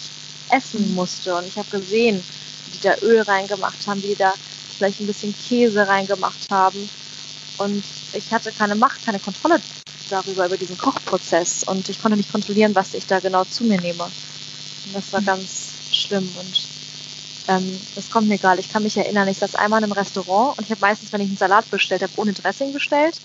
[0.49, 0.95] essen mhm.
[0.95, 1.35] musste.
[1.35, 2.23] Und ich habe gesehen,
[2.65, 4.33] wie die da Öl reingemacht haben, wie die da
[4.77, 6.89] vielleicht ein bisschen Käse reingemacht haben.
[7.57, 9.59] Und ich hatte keine Macht, keine Kontrolle
[10.09, 11.63] darüber, über diesen Kochprozess.
[11.67, 14.03] Und ich konnte nicht kontrollieren, was ich da genau zu mir nehme.
[14.03, 15.25] Und das war mhm.
[15.25, 16.27] ganz schlimm.
[16.39, 16.73] Und
[17.47, 18.59] ähm, das kommt mir gerade.
[18.59, 21.21] Ich kann mich erinnern, ich saß einmal in einem Restaurant und ich habe meistens, wenn
[21.21, 23.17] ich einen Salat bestellt habe, ohne Dressing bestellt.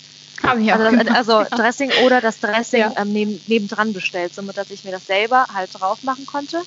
[0.43, 2.93] Hab ich auch also, das, also Dressing oder das Dressing ja.
[2.97, 6.63] ähm, neben, nebendran bestellt, somit dass ich mir das selber halt drauf machen konnte.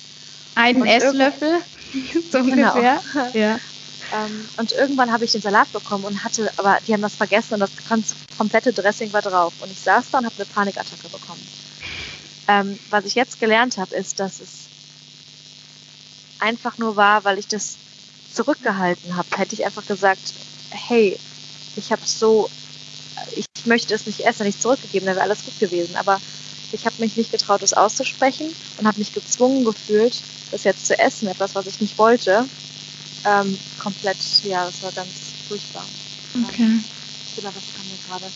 [0.54, 1.62] Einen Esslöffel,
[2.30, 2.74] so genau.
[2.74, 3.00] ungefähr.
[3.32, 3.58] Ja.
[4.12, 7.54] Ähm, und irgendwann habe ich den Salat bekommen und hatte, aber die haben das vergessen
[7.54, 9.54] und das ganz komplette Dressing war drauf.
[9.60, 11.42] Und ich saß da und habe eine Panikattacke bekommen.
[12.48, 14.68] Ähm, was ich jetzt gelernt habe, ist, dass es
[16.38, 17.76] einfach nur war, weil ich das
[18.34, 19.28] zurückgehalten habe.
[19.36, 20.34] Hätte ich einfach gesagt,
[20.70, 21.16] hey,
[21.76, 22.50] ich habe so,
[23.36, 25.96] ich möchte es nicht essen, nicht zurückgegeben, dann wäre alles gut gewesen.
[25.96, 26.20] Aber
[26.72, 30.98] ich habe mich nicht getraut, das auszusprechen und habe mich gezwungen gefühlt, das jetzt zu
[30.98, 32.44] essen, etwas, was ich nicht wollte.
[33.24, 35.10] Ähm, komplett, ja, das war ganz
[35.48, 35.84] furchtbar.
[36.48, 36.62] Okay.
[36.62, 36.84] Ähm,
[37.36, 38.32] was kam mir gerade?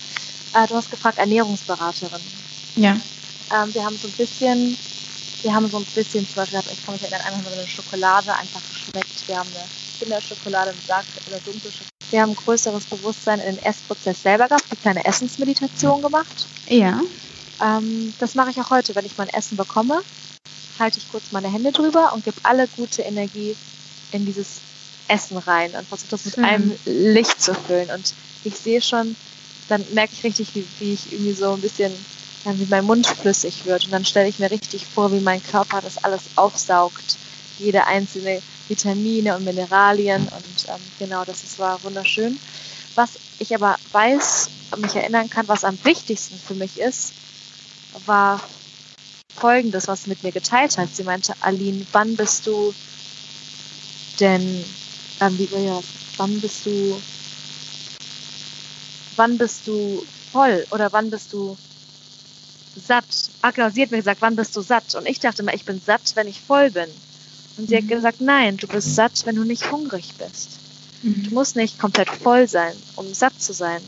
[0.55, 2.21] Äh, du hast gefragt, Ernährungsberaterin.
[2.77, 3.01] Ja.
[3.53, 4.77] Ähm, wir haben so ein bisschen
[5.43, 7.69] wir haben so ein bisschen, zum Beispiel, ich kann mich erinnern, einmal haben wir eine
[7.69, 9.29] Schokolade einfach geschmeckt.
[9.29, 9.65] Wir haben eine
[10.01, 11.93] Kinderschokolade im Sack oder dunkle Schokolade.
[12.11, 16.47] Wir haben ein größeres Bewusstsein in den Essprozess selber gehabt, eine kleine Essensmeditation gemacht.
[16.69, 17.01] Ja.
[17.63, 20.01] Ähm, das mache ich auch heute, wenn ich mein Essen bekomme,
[20.81, 23.57] halte ich kurz meine Hände drüber und gebe alle gute Energie
[24.11, 24.61] in dieses
[25.09, 27.91] Essen rein und versuche das mit einem Licht zu füllen.
[27.91, 28.15] Und
[28.45, 29.17] ich sehe schon,
[29.69, 31.93] dann merke ich richtig, wie, wie ich irgendwie so ein bisschen
[32.45, 33.87] wie mein Mund flüssig wird.
[33.87, 37.17] Und dann stelle ich mir richtig vor, wie mein Körper das alles aufsaugt.
[37.59, 40.23] Jede einzelne Vitamine und Mineralien.
[40.23, 42.39] Und ähm, genau, das ist, war wunderschön.
[42.95, 47.13] Was ich aber weiß mich erinnern kann, was am wichtigsten für mich ist,
[48.05, 48.41] war
[49.35, 50.95] folgendes, was sie mit mir geteilt hat.
[50.95, 52.75] Sie meinte, Aline, wann bist du
[54.21, 54.65] denn,
[55.21, 55.81] ähm, wie, ja,
[56.17, 57.03] wann bist du,
[59.17, 61.57] wann bist du voll oder wann bist du
[62.77, 63.05] satt.
[63.43, 64.95] Ah, genau, sie hat mir gesagt, wann bist du satt?
[64.95, 66.89] Und ich dachte immer, ich bin satt, wenn ich voll bin.
[67.57, 67.83] Und sie mhm.
[67.83, 70.51] hat gesagt, nein, du bist satt, wenn du nicht hungrig bist.
[71.03, 71.25] Mhm.
[71.25, 73.81] Du musst nicht komplett voll sein, um satt zu sein.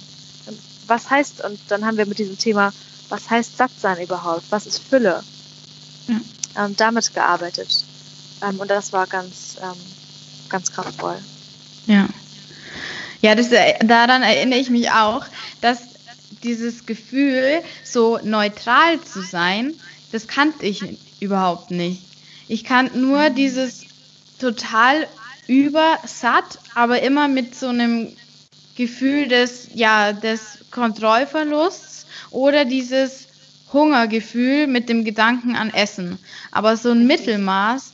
[0.46, 2.72] Und was heißt, und dann haben wir mit diesem Thema,
[3.08, 4.44] was heißt satt sein überhaupt?
[4.50, 5.22] Was ist Fülle?
[6.06, 6.64] Ja.
[6.64, 7.84] Ähm, damit gearbeitet.
[8.42, 9.76] Ähm, und das war ganz, ähm,
[10.48, 11.18] ganz kraftvoll.
[11.86, 12.08] Ja.
[13.20, 15.24] Ja, das, äh, daran erinnere ich mich auch,
[15.60, 15.80] dass
[16.42, 19.74] dieses Gefühl, so neutral zu sein,
[20.12, 22.02] das kannte ich überhaupt nicht.
[22.46, 23.84] Ich kannte nur dieses
[24.38, 25.06] total
[25.48, 28.12] übersatt, aber immer mit so einem
[28.76, 33.26] Gefühl des, ja, des Kontrollverlusts oder dieses
[33.72, 36.18] Hungergefühl mit dem Gedanken an Essen.
[36.52, 37.92] Aber so ein Mittelmaß,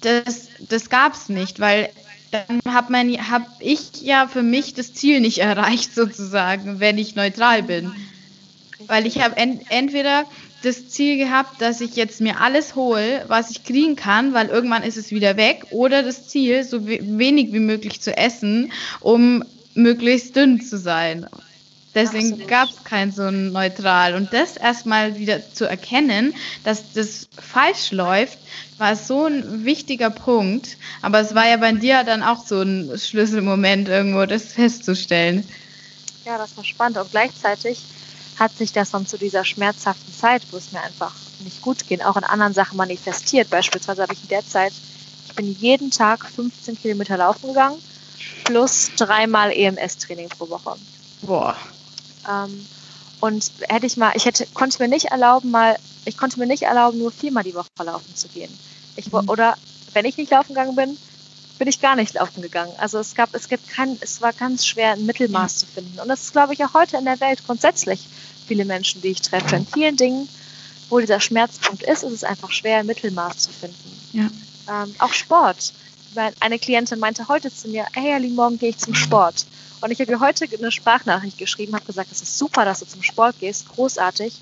[0.00, 1.90] das, das gab es nicht, weil
[2.30, 2.94] dann habe
[3.30, 7.92] hab ich ja für mich das Ziel nicht erreicht, sozusagen, wenn ich neutral bin.
[8.86, 10.24] Weil ich habe ent entweder
[10.62, 14.84] das Ziel gehabt, dass ich jetzt mir alles hole, was ich kriegen kann, weil irgendwann
[14.84, 19.44] ist es wieder weg, oder das Ziel, so wenig wie möglich zu essen, um
[19.74, 21.26] möglichst dünn zu sein.
[21.94, 24.14] Deswegen gab es kein so ein Neutral.
[24.14, 28.38] Und das erstmal wieder zu erkennen, dass das falsch läuft,
[28.78, 30.78] war so ein wichtiger Punkt.
[31.02, 35.46] Aber es war ja bei dir dann auch so ein Schlüsselmoment, irgendwo das festzustellen.
[36.24, 36.96] Ja, das war spannend.
[36.96, 37.78] Und gleichzeitig
[38.38, 42.00] hat sich das dann zu dieser schmerzhaften Zeit, wo es mir einfach nicht gut ging,
[42.00, 43.50] auch in anderen Sachen manifestiert.
[43.50, 44.72] Beispielsweise habe ich in der Zeit,
[45.28, 47.78] ich bin jeden Tag 15 Kilometer laufen gegangen,
[48.44, 50.76] plus dreimal EMS-Training pro Woche.
[51.22, 51.56] Boah.
[52.28, 52.66] Ähm,
[53.20, 56.64] und hätte ich mal, ich hätte, konnte mir nicht erlauben, mal, ich konnte mir nicht
[56.64, 58.52] erlauben, nur viermal die Woche laufen zu gehen.
[58.96, 59.28] Ich, mhm.
[59.28, 59.56] Oder
[59.92, 60.96] wenn ich nicht laufen gegangen bin,
[61.58, 62.72] bin ich gar nicht laufen gegangen.
[62.78, 66.00] Also es gab, es gibt kein, es war ganz schwer, ein Mittelmaß zu finden.
[66.00, 68.08] Und das ist, glaube ich, auch heute in der Welt grundsätzlich
[68.48, 69.56] viele Menschen, die ich treffe.
[69.56, 70.28] In vielen Dingen,
[70.88, 74.00] wo dieser Schmerzpunkt ist, ist es einfach schwer, ein Mittelmaß zu finden.
[74.12, 74.28] Ja.
[74.68, 75.72] Ähm, auch Sport.
[76.40, 79.46] Eine Klientin meinte heute zu mir, hey Ali, morgen gehe ich zum Sport.
[79.80, 82.86] Und ich habe ihr heute eine Sprachnachricht geschrieben, habe gesagt, es ist super, dass du
[82.86, 84.34] zum Sport gehst, großartig.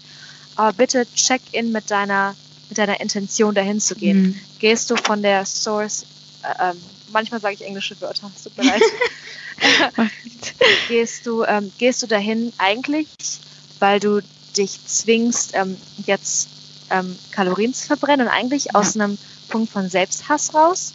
[0.57, 2.35] Aber bitte check in mit deiner,
[2.69, 4.23] mit deiner Intention, dahin zu gehen.
[4.23, 4.41] Mhm.
[4.59, 6.05] Gehst du von der Source,
[6.43, 6.77] äh, ähm,
[7.13, 8.83] manchmal sage ich englische Wörter, es tut mir leid.
[10.89, 13.09] gehst, du, ähm, gehst du dahin eigentlich,
[13.79, 14.21] weil du
[14.57, 16.49] dich zwingst, ähm, jetzt
[16.91, 18.75] ähm, Kalorien zu verbrennen und eigentlich ja.
[18.75, 19.17] aus einem
[19.49, 20.93] Punkt von Selbsthass raus?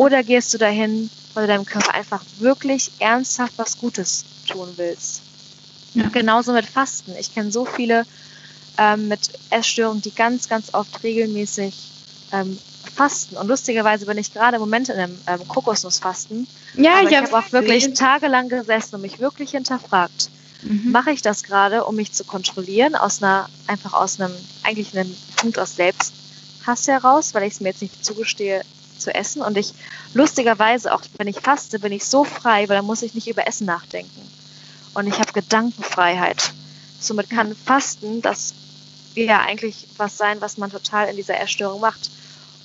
[0.00, 5.20] Oder gehst du dahin, weil du deinem Körper einfach wirklich ernsthaft was Gutes tun willst.
[5.92, 6.08] Ja.
[6.08, 7.12] Genauso mit Fasten.
[7.20, 8.06] Ich kenne so viele
[8.78, 11.74] ähm, mit Essstörungen, die ganz, ganz oft regelmäßig
[12.32, 12.58] ähm,
[12.96, 13.36] fasten.
[13.36, 16.46] Und lustigerweise bin ich gerade im Moment in einem ähm, Kokosnussfasten.
[16.76, 20.30] Ja, aber ich habe auch wirklich tagelang gesessen und mich wirklich hinterfragt.
[20.62, 20.92] Mhm.
[20.92, 25.14] Mache ich das gerade, um mich zu kontrollieren, aus einer, einfach aus einem, eigentlich einem
[25.36, 28.62] Punkt aus Selbsthass heraus, weil ich es mir jetzt nicht zugestehe,
[29.00, 29.42] zu essen.
[29.42, 29.74] Und ich,
[30.14, 33.46] lustigerweise, auch wenn ich faste, bin ich so frei, weil dann muss ich nicht über
[33.46, 34.20] Essen nachdenken.
[34.94, 36.52] Und ich habe Gedankenfreiheit.
[37.00, 38.54] Somit kann Fasten das
[39.14, 42.10] ja eigentlich was sein, was man total in dieser Erstörung macht.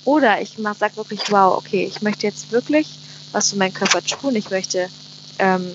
[0.04, 2.98] Oder ich sage wirklich, wow, okay, ich möchte jetzt wirklich
[3.32, 4.36] was für meinen Körper tun.
[4.36, 4.88] Ich möchte
[5.38, 5.72] ähm,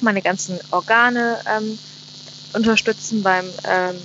[0.00, 1.78] meine ganzen Organe ähm,
[2.52, 3.96] unterstützen beim, ähm,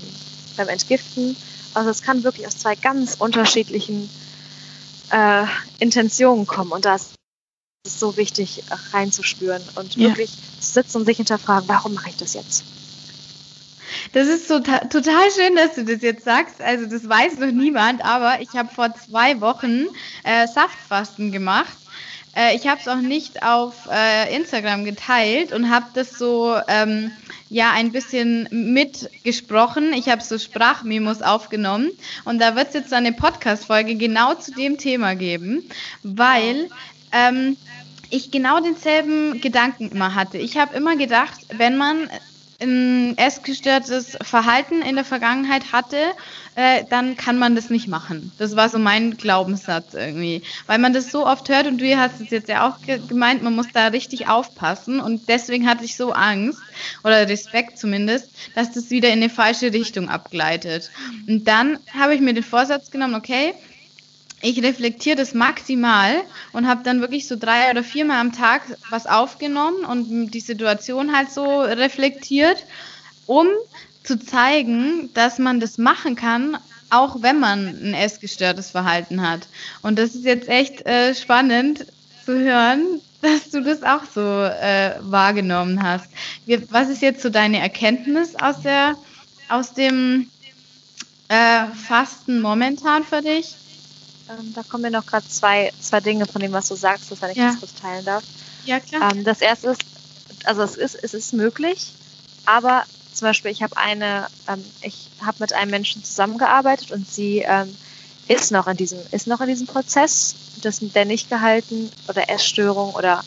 [0.57, 1.35] beim Entgiften.
[1.73, 4.09] Also es kann wirklich aus zwei ganz unterschiedlichen
[5.13, 5.45] äh,
[5.79, 6.71] Intentionen kommen.
[6.71, 7.15] Und da ist
[7.85, 10.09] es so wichtig, reinzuspüren und ja.
[10.09, 12.63] wirklich zu sitzen und sich hinterfragen, warum mache ich das jetzt?
[14.13, 16.61] Das ist so total schön, dass du das jetzt sagst.
[16.61, 19.85] Also das weiß noch niemand, aber ich habe vor zwei Wochen
[20.23, 21.77] äh, Saftfasten gemacht.
[22.35, 27.11] Äh, ich habe es auch nicht auf äh, Instagram geteilt und habe das so ähm,
[27.53, 29.93] ja ein bisschen mitgesprochen.
[29.93, 31.91] Ich habe so Sprachmemos aufgenommen
[32.25, 35.63] und da wird es jetzt eine Podcast-Folge genau zu dem Thema geben,
[36.01, 36.69] weil
[37.11, 37.55] ähm,
[38.09, 40.39] ich genau denselben Gedanken immer hatte.
[40.39, 42.09] Ich habe immer gedacht, wenn man
[42.63, 45.97] ein essgestörtes Verhalten in der Vergangenheit hatte,
[46.55, 48.31] äh, dann kann man das nicht machen.
[48.37, 50.41] Das war so mein Glaubenssatz irgendwie.
[50.65, 53.43] Weil man das so oft hört und du hast es jetzt ja auch ge gemeint,
[53.43, 56.61] man muss da richtig aufpassen und deswegen hatte ich so Angst
[57.03, 60.91] oder Respekt zumindest, dass das wieder in eine falsche Richtung abgleitet.
[61.27, 63.53] Und dann habe ich mir den Vorsatz genommen, okay,
[64.43, 69.07] ich reflektiere das maximal und habe dann wirklich so drei oder viermal am Tag was
[69.07, 72.65] aufgenommen und die Situation halt so reflektiert,
[73.25, 73.47] um
[74.03, 76.57] zu zeigen, dass man das machen kann,
[76.89, 79.47] auch wenn man ein essgestörtes Verhalten hat.
[79.81, 81.85] Und das ist jetzt echt äh, spannend
[82.25, 86.09] zu hören, dass du das auch so äh, wahrgenommen hast.
[86.69, 88.95] Was ist jetzt so deine Erkenntnis aus der
[89.47, 90.29] aus dem
[91.29, 93.55] äh, Fasten momentan für dich?
[94.29, 97.31] Ähm, da kommen mir noch gerade zwei, zwei Dinge von dem, was du sagst, wenn
[97.31, 97.47] ich ja.
[97.47, 98.23] das kurz teilen darf.
[98.65, 99.11] Ja, klar.
[99.11, 99.81] Ähm, das erste ist,
[100.45, 101.93] also es ist, es ist möglich,
[102.45, 102.83] aber
[103.13, 107.75] zum Beispiel, ich habe eine, ähm, ich habe mit einem Menschen zusammengearbeitet und sie ähm,
[108.27, 112.93] ist noch in diesem, ist noch in diesem Prozess des, der nicht gehalten oder Essstörung
[112.93, 113.23] oder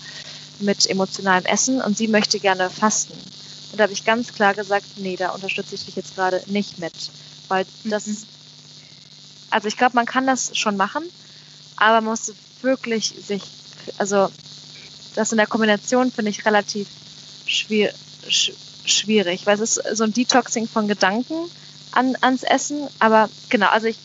[0.58, 3.12] mit emotionalem Essen und sie möchte gerne fasten.
[3.12, 6.78] Und da habe ich ganz klar gesagt, nee, da unterstütze ich dich jetzt gerade nicht
[6.78, 6.94] mit.
[7.48, 8.16] Weil das, mhm.
[9.50, 11.04] Also ich glaube, man kann das schon machen,
[11.76, 12.32] aber man muss
[12.62, 13.42] wirklich sich,
[13.98, 14.30] also
[15.14, 16.88] das in der Kombination finde ich relativ
[17.46, 17.94] schwierig
[18.86, 21.50] schwierig, weil es ist so ein Detoxing von Gedanken
[21.92, 22.88] an, ans Essen.
[22.98, 23.98] Aber genau, also ich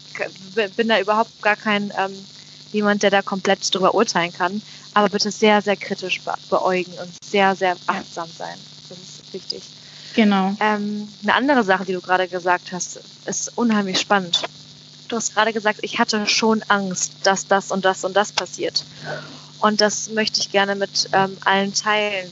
[0.76, 2.14] bin da überhaupt gar kein ähm,
[2.72, 4.62] jemand, der da komplett drüber urteilen kann.
[4.94, 8.58] Aber bitte sehr, sehr kritisch be beäugen und sehr, sehr achtsam sein.
[8.90, 9.64] Das ist wichtig.
[10.16, 10.56] Genau.
[10.60, 14.42] Ähm, eine andere Sache, die du gerade gesagt hast, ist unheimlich spannend.
[15.12, 18.84] Du hast gerade gesagt, ich hatte schon Angst, dass das und das und das passiert.
[19.60, 22.32] Und das möchte ich gerne mit ähm, allen teilen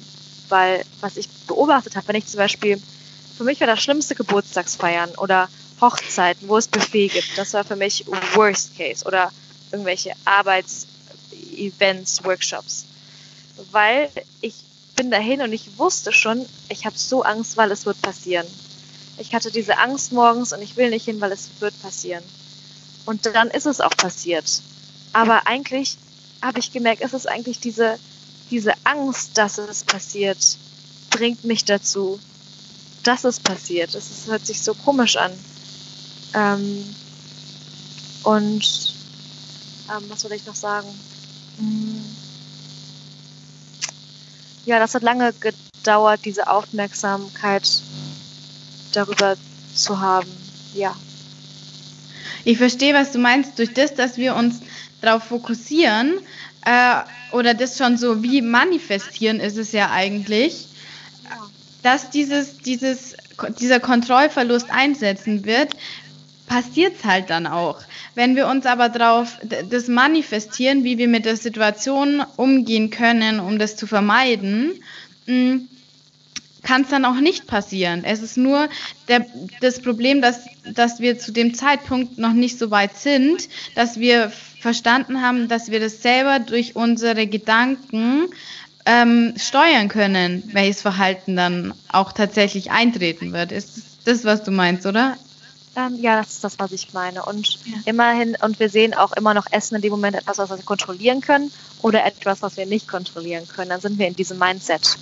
[0.50, 2.82] weil was ich beobachtet habe, wenn ich zum Beispiel,
[3.38, 5.48] für mich war das schlimmste Geburtstagsfeiern oder
[5.80, 9.32] Hochzeiten, wo es Buffet gibt, das war für mich Worst Case oder
[9.72, 12.86] irgendwelche Arbeitsevents, Workshops,
[13.72, 14.10] weil
[14.42, 14.56] ich
[14.96, 18.46] bin dahin und ich wusste schon, ich habe so Angst, weil es wird passieren.
[19.18, 22.24] Ich hatte diese Angst morgens und ich will nicht hin, weil es wird passieren.
[23.10, 24.62] Und dann ist es auch passiert.
[25.14, 25.98] Aber eigentlich
[26.44, 27.98] habe ich gemerkt, es ist eigentlich diese,
[28.52, 30.38] diese Angst, dass es passiert,
[31.10, 32.20] bringt mich dazu,
[33.02, 33.96] dass es passiert.
[33.96, 35.32] Es hört sich so komisch an.
[36.36, 36.96] Ähm,
[38.26, 38.94] und
[39.90, 40.88] ähm, was soll ich noch sagen?
[41.58, 42.16] Hm.
[44.68, 47.82] Ja, das hat lange gedauert, diese Aufmerksamkeit
[48.92, 49.36] darüber
[49.74, 50.30] zu haben.
[50.76, 50.96] Ja.
[52.46, 53.60] Ich verstehe, was du meinst.
[53.60, 54.62] Durch das, dass wir uns
[55.02, 56.20] darauf fokussieren
[56.66, 56.96] äh,
[57.32, 60.68] oder das schon so wie manifestieren ist es ja eigentlich,
[61.84, 63.16] dass dieses, dieses,
[63.60, 65.70] dieser Kontrollverlust einsetzen wird,
[66.48, 67.80] passiert es halt dann auch.
[68.16, 69.38] Wenn wir uns aber darauf
[69.70, 74.74] das manifestieren, wie wir mit der Situation umgehen können, um das zu vermeiden,
[75.28, 75.60] mm,
[76.64, 78.04] kann es dann auch nicht passieren.
[78.04, 78.70] Es ist nur
[79.08, 79.26] der,
[79.62, 80.42] das Problem, dass,
[80.74, 85.72] dass wir zu dem Zeitpunkt noch nicht so weit sind, dass wir verstanden haben, dass
[85.72, 88.28] wir das selber durch unsere Gedanken
[88.86, 93.52] ähm, steuern können, welches Verhalten dann auch tatsächlich eintreten wird.
[93.52, 95.16] Ist das, was du meinst, oder?
[95.76, 97.24] Ähm, ja, das ist das, was ich meine.
[97.26, 97.78] Und ja.
[97.86, 101.22] immerhin, und wir sehen auch immer noch Essen in dem Moment etwas, was wir kontrollieren
[101.22, 103.70] können oder etwas, was wir nicht kontrollieren können.
[103.70, 104.98] Dann sind wir in diesem Mindset.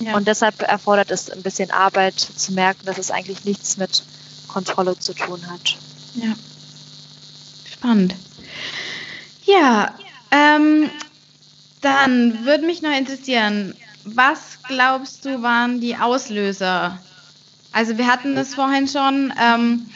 [0.00, 0.16] Ja.
[0.16, 4.02] Und deshalb erfordert es ein bisschen Arbeit zu merken, dass es eigentlich nichts mit
[4.48, 5.76] Kontrolle zu tun hat.
[6.14, 6.34] Ja.
[7.70, 8.14] Spannend.
[9.44, 9.94] Ja,
[10.30, 10.90] ähm,
[11.80, 13.74] dann würde mich noch interessieren,
[14.04, 16.98] was glaubst du waren die Auslöser?
[17.72, 19.86] Also wir hatten das vorhin schon, ähm,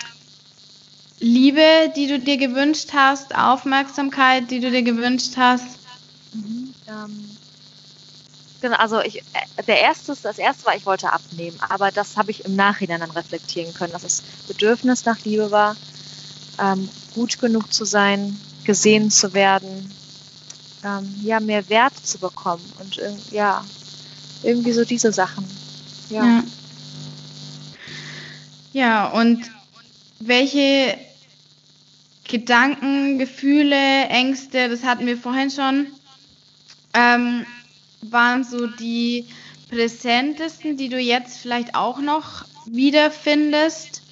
[1.19, 5.79] Liebe, die du dir gewünscht hast, Aufmerksamkeit, die du dir gewünscht hast.
[6.35, 7.36] Mhm, ähm,
[8.67, 12.31] genau, also ich, äh, der erste, das erste war, ich wollte abnehmen, aber das habe
[12.31, 15.77] ich im Nachhinein dann reflektieren können, dass das Bedürfnis nach Liebe war,
[16.59, 19.91] ähm, gut genug zu sein, gesehen zu werden,
[20.85, 22.99] ähm, ja, mehr Wert zu bekommen und
[23.31, 23.65] ja,
[24.43, 25.45] irgendwie so diese Sachen.
[26.11, 26.25] Ja.
[26.25, 26.45] ja.
[28.73, 29.51] Ja, und
[30.21, 30.99] welche
[32.29, 35.87] Gedanken, Gefühle, Ängste, das hatten wir vorhin schon,
[36.93, 37.47] ähm,
[38.11, 39.27] waren so die
[39.69, 44.03] präsentesten, die du jetzt vielleicht auch noch wiederfindest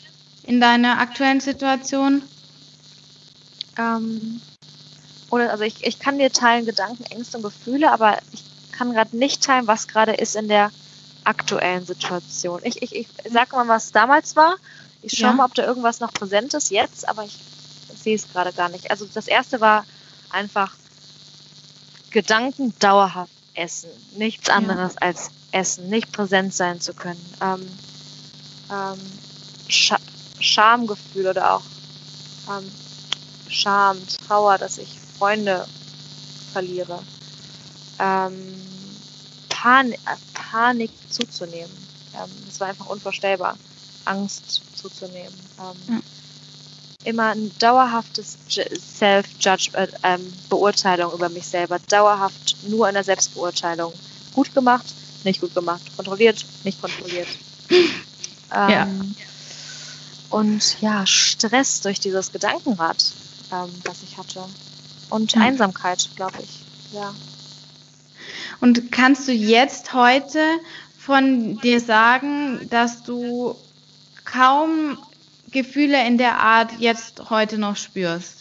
[0.44, 2.22] in deiner aktuellen Situation?
[3.78, 4.40] Ähm,
[5.30, 9.16] oder also ich, ich kann dir teilen Gedanken, Ängste und Gefühle, aber ich kann gerade
[9.16, 10.70] nicht teilen, was gerade ist in der
[11.24, 12.60] aktuellen Situation.
[12.64, 14.56] Ich, ich, ich sage mal, was damals war.
[15.02, 15.32] Ich schaue ja.
[15.34, 17.38] mal, ob da irgendwas noch präsent ist jetzt, aber ich
[17.96, 18.90] sehe es gerade gar nicht.
[18.90, 19.84] Also das erste war
[20.30, 20.74] einfach
[22.10, 23.90] Gedanken dauerhaft essen.
[24.16, 25.02] Nichts anderes ja.
[25.02, 27.24] als essen, nicht präsent sein zu können.
[27.40, 27.68] Ähm,
[28.70, 29.00] ähm,
[29.68, 29.94] Sch
[30.40, 31.62] Schamgefühl oder auch
[32.50, 32.70] ähm,
[33.48, 34.88] Scham, Trauer, dass ich
[35.18, 35.66] Freunde
[36.52, 37.02] verliere.
[37.98, 38.54] Ähm,
[39.48, 39.94] Pan
[40.34, 41.72] Panik zuzunehmen.
[42.14, 43.56] Ähm, das war einfach unvorstellbar.
[44.04, 45.34] Angst zuzunehmen.
[45.58, 46.00] Ähm, ja.
[47.04, 48.36] Immer ein dauerhaftes
[48.98, 51.78] Self-Judge-Beurteilung äh, ähm, über mich selber.
[51.88, 53.92] Dauerhaft nur in der Selbstbeurteilung.
[54.32, 54.86] Gut gemacht,
[55.24, 55.82] nicht gut gemacht.
[55.96, 57.28] Kontrolliert, nicht kontrolliert.
[58.50, 58.84] ja.
[58.84, 59.14] Ähm,
[60.30, 63.12] und ja, Stress durch dieses Gedankenrad,
[63.52, 64.44] ähm, das ich hatte.
[65.10, 65.42] Und ja.
[65.42, 66.64] Einsamkeit, glaube ich.
[66.92, 67.14] Ja.
[68.60, 70.40] Und kannst du jetzt heute
[70.98, 73.54] von dir sagen, dass du
[74.24, 74.98] kaum
[75.54, 78.40] Gefühle in der Art jetzt heute noch spürst?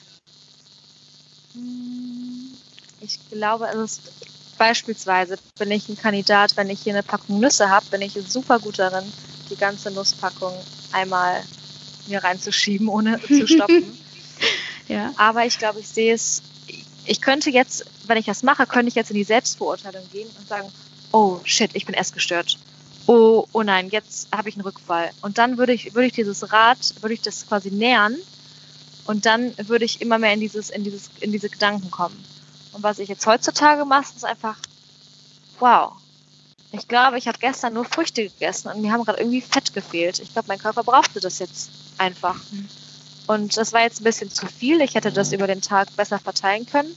[2.99, 4.11] Ich glaube, es ist
[4.57, 8.59] beispielsweise bin ich ein Kandidat, wenn ich hier eine Packung Nüsse habe, bin ich super
[8.59, 9.05] gut darin,
[9.49, 10.53] die ganze Nusspackung
[10.91, 11.41] einmal
[12.07, 13.97] mir reinzuschieben, ohne zu stoppen.
[14.89, 15.13] ja.
[15.15, 16.41] Aber ich glaube, ich sehe es
[17.05, 20.47] ich könnte jetzt, wenn ich das mache, könnte ich jetzt in die Selbstbeurteilung gehen und
[20.47, 20.71] sagen,
[21.11, 22.57] oh shit, ich bin essgestört.
[23.05, 25.11] Oh, oh nein, jetzt habe ich einen Rückfall.
[25.21, 28.15] Und dann würde ich, würde ich dieses Rad, würde ich das quasi nähern
[29.05, 32.23] und dann würde ich immer mehr in dieses, in dieses, in diese Gedanken kommen.
[32.71, 34.57] Und was ich jetzt heutzutage mache, ist einfach,
[35.59, 35.93] wow.
[36.71, 40.19] Ich glaube, ich habe gestern nur Früchte gegessen und mir haben gerade irgendwie Fett gefehlt.
[40.19, 42.39] Ich glaube, mein Körper brauchte das jetzt einfach.
[43.27, 44.81] Und das war jetzt ein bisschen zu viel.
[44.81, 46.95] Ich hätte das über den Tag besser verteilen können.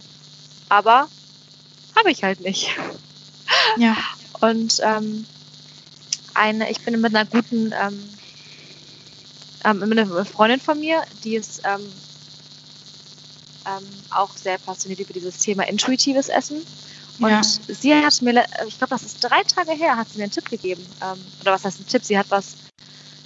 [0.69, 1.09] Aber
[1.95, 2.71] habe ich halt nicht.
[3.77, 3.97] Ja.
[4.41, 5.27] Und ähm,
[6.37, 8.09] eine, ich bin mit einer guten, ähm,
[9.65, 11.81] ähm, mit einer Freundin von mir, die ist ähm,
[13.67, 16.65] ähm, auch sehr fasziniert über dieses Thema intuitives Essen.
[17.19, 17.43] Und ja.
[17.43, 20.49] sie hat mir, ich glaube, das ist drei Tage her, hat sie mir einen Tipp
[20.49, 20.85] gegeben.
[21.03, 22.05] Ähm, oder was heißt ein Tipp?
[22.05, 22.57] Sie hat was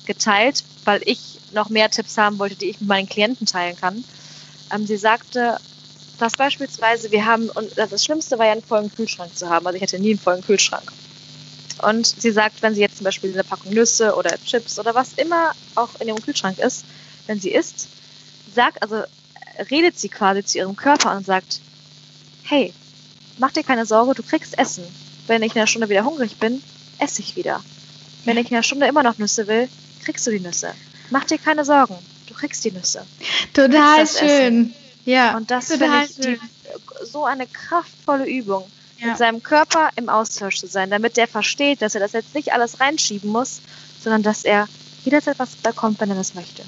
[0.06, 4.04] geteilt, weil ich noch mehr Tipps haben wollte, die ich mit meinen Klienten teilen kann.
[4.72, 5.58] Ähm, sie sagte,
[6.18, 9.76] dass beispielsweise wir haben, und das Schlimmste war ja einen vollen Kühlschrank zu haben, also
[9.76, 10.92] ich hatte nie einen vollen Kühlschrank.
[11.82, 15.14] Und sie sagt, wenn sie jetzt zum Beispiel eine Packung Nüsse oder Chips oder was
[15.14, 16.84] immer auch in ihrem Kühlschrank ist,
[17.26, 17.88] wenn sie isst,
[18.54, 19.02] sagt, also
[19.70, 21.60] redet sie quasi zu ihrem Körper und sagt,
[22.42, 22.72] hey,
[23.38, 24.84] mach dir keine Sorge, du kriegst Essen.
[25.26, 26.62] Wenn ich in einer Stunde wieder hungrig bin,
[26.98, 27.62] esse ich wieder.
[28.24, 29.68] Wenn ich in einer Stunde immer noch Nüsse will,
[30.04, 30.72] kriegst du die Nüsse.
[31.10, 33.04] Mach dir keine Sorgen, du kriegst die Nüsse.
[33.54, 34.28] Total schön.
[34.28, 34.74] Essen.
[35.04, 35.36] Ja.
[35.36, 36.40] Und das finde ich die,
[37.04, 38.70] so eine kraftvolle Übung,
[39.00, 39.08] ja.
[39.08, 42.52] mit seinem Körper im Austausch zu sein, damit der versteht, dass er das jetzt nicht
[42.52, 43.60] alles reinschieben muss,
[44.02, 44.68] sondern dass er
[45.04, 46.62] jederzeit was bekommt, wenn er das möchte.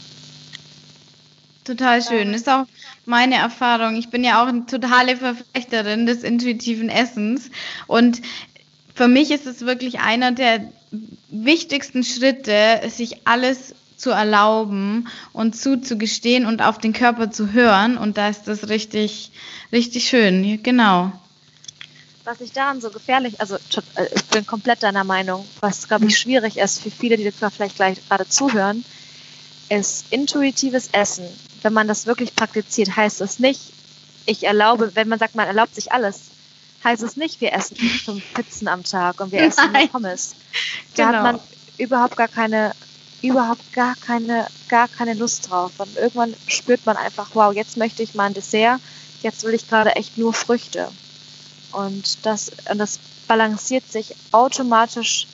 [1.64, 2.34] Total schön.
[2.34, 2.66] Ist auch
[3.06, 3.96] meine Erfahrung.
[3.96, 7.50] Ich bin ja auch eine totale Verfechterin des intuitiven Essens.
[7.86, 8.20] Und
[8.94, 10.72] für mich ist es wirklich einer der
[11.30, 17.96] wichtigsten Schritte, sich alles zu erlauben und zuzugestehen und auf den Körper zu hören.
[17.96, 19.30] Und da ist das richtig,
[19.70, 20.60] richtig schön.
[20.64, 21.12] Genau.
[22.24, 26.12] Was ich daran so gefährlich, also äh, ich bin komplett deiner Meinung, was glaube ich
[26.12, 26.16] mhm.
[26.16, 28.84] schwierig ist für viele, die jetzt vielleicht gleich gerade zuhören,
[29.68, 31.26] ist intuitives Essen.
[31.62, 33.72] Wenn man das wirklich praktiziert, heißt es nicht,
[34.26, 36.30] ich erlaube, wenn man sagt, man erlaubt sich alles,
[36.84, 40.34] heißt es nicht, wir essen fünf Pizzen am Tag und wir essen nur Pommes.
[40.94, 41.18] Da genau.
[41.18, 41.40] hat man
[41.78, 42.72] überhaupt gar keine,
[43.22, 45.72] überhaupt gar keine, gar keine Lust drauf.
[45.78, 48.78] Und irgendwann spürt man einfach, wow, jetzt möchte ich mal ein Dessert,
[49.22, 50.90] jetzt will ich gerade echt nur Früchte.
[51.72, 55.26] Und das, und das balanciert sich automatisch,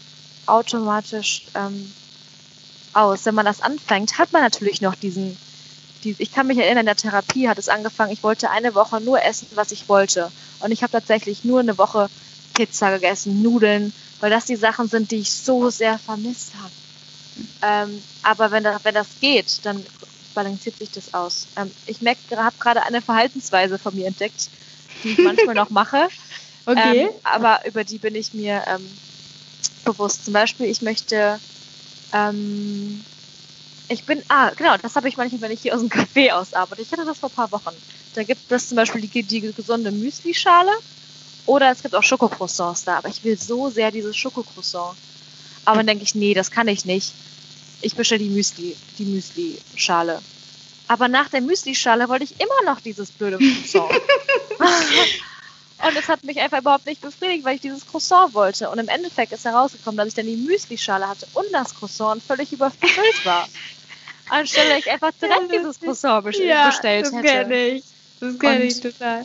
[0.46, 1.92] automatisch ähm,
[2.92, 3.24] aus.
[3.26, 5.36] Wenn man das anfängt, hat man natürlich noch diesen,
[6.04, 9.00] die, ich kann mich erinnern, in der Therapie hat es angefangen, ich wollte eine Woche
[9.00, 10.30] nur essen, was ich wollte.
[10.60, 12.08] Und ich habe tatsächlich nur eine Woche
[12.54, 16.72] Pizza gegessen, Nudeln, weil das die Sachen sind, die ich so sehr vermisst habe.
[17.62, 19.84] Ähm, aber wenn das, wenn das geht, dann
[20.34, 21.46] balanciert sich das aus.
[21.56, 24.48] Ähm, ich habe gerade eine Verhaltensweise von mir entdeckt,
[25.02, 26.08] die ich manchmal noch mache.
[26.66, 27.04] Okay.
[27.04, 28.86] Ähm, aber über die bin ich mir ähm,
[29.86, 30.26] bewusst.
[30.26, 31.40] Zum Beispiel, ich möchte
[32.12, 33.02] ähm,
[33.88, 36.82] ich bin, ah, genau, das habe ich manchmal, wenn ich hier aus dem Café ausarbeite.
[36.82, 37.74] Ich hatte das vor ein paar Wochen.
[38.14, 40.72] Da gibt es zum Beispiel die, die gesunde Müsli-Schale
[41.46, 42.98] oder es gibt auch Schokocroissants da.
[42.98, 44.96] Aber ich will so sehr dieses Schokocroissant.
[45.64, 47.12] Aber dann denke ich, nee, das kann ich nicht.
[47.80, 50.20] Ich bestelle die Müsli, die Müsli-Schale.
[50.88, 53.90] Aber nach der Müsli-Schale wollte ich immer noch dieses blöde Croissant.
[55.80, 58.68] Und es hat mich einfach überhaupt nicht befriedigt, weil ich dieses Croissant wollte.
[58.68, 62.52] Und im Endeffekt ist herausgekommen, dass ich dann die Müsli-Schale hatte und das Croissant völlig
[62.52, 63.48] überfüllt war.
[64.28, 67.22] Anstelle ich einfach direkt dieses Croissant bestellt ja, bestellt das hätte.
[67.22, 67.84] Kenn ich.
[68.20, 69.24] Das kenne ich total.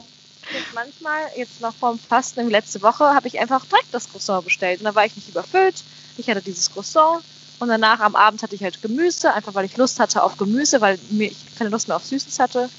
[0.53, 4.79] Jetzt manchmal, jetzt noch vorm Fasten, letzte Woche, habe ich einfach direkt das Croissant bestellt.
[4.79, 5.83] Und da war ich nicht überfüllt.
[6.17, 7.23] Ich hatte dieses Croissant.
[7.63, 10.81] Und danach am Abend hatte ich halt Gemüse, einfach weil ich Lust hatte auf Gemüse,
[10.81, 12.69] weil ich keine Lust mehr auf Süßes hatte.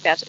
[0.00, 0.28] Fertig.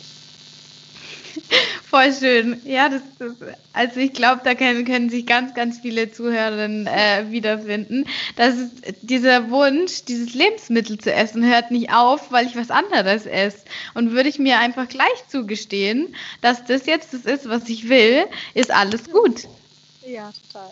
[1.87, 2.59] Voll schön.
[2.65, 3.33] Ja, das, das
[3.71, 8.05] also ich glaube, da können, können, sich ganz, ganz viele Zuhörerinnen äh, wiederfinden.
[8.35, 13.27] Das ist dieser Wunsch, dieses Lebensmittel zu essen, hört nicht auf, weil ich was anderes
[13.27, 13.59] esse.
[13.93, 18.25] Und würde ich mir einfach gleich zugestehen, dass das jetzt das ist, was ich will,
[18.55, 19.47] ist alles gut.
[20.03, 20.71] Ja, total.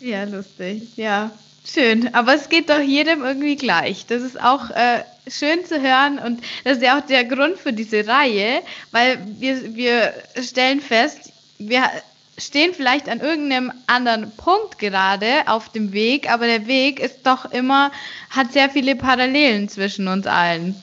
[0.00, 0.82] Ja, lustig.
[0.96, 1.32] Ja.
[1.66, 4.04] Schön, aber es geht doch jedem irgendwie gleich.
[4.06, 7.72] Das ist auch äh, schön zu hören und das ist ja auch der Grund für
[7.72, 10.12] diese Reihe, weil wir, wir
[10.42, 11.88] stellen fest, wir
[12.36, 17.50] stehen vielleicht an irgendeinem anderen Punkt gerade auf dem Weg, aber der Weg ist doch
[17.50, 17.90] immer,
[18.28, 20.74] hat sehr viele Parallelen zwischen uns allen.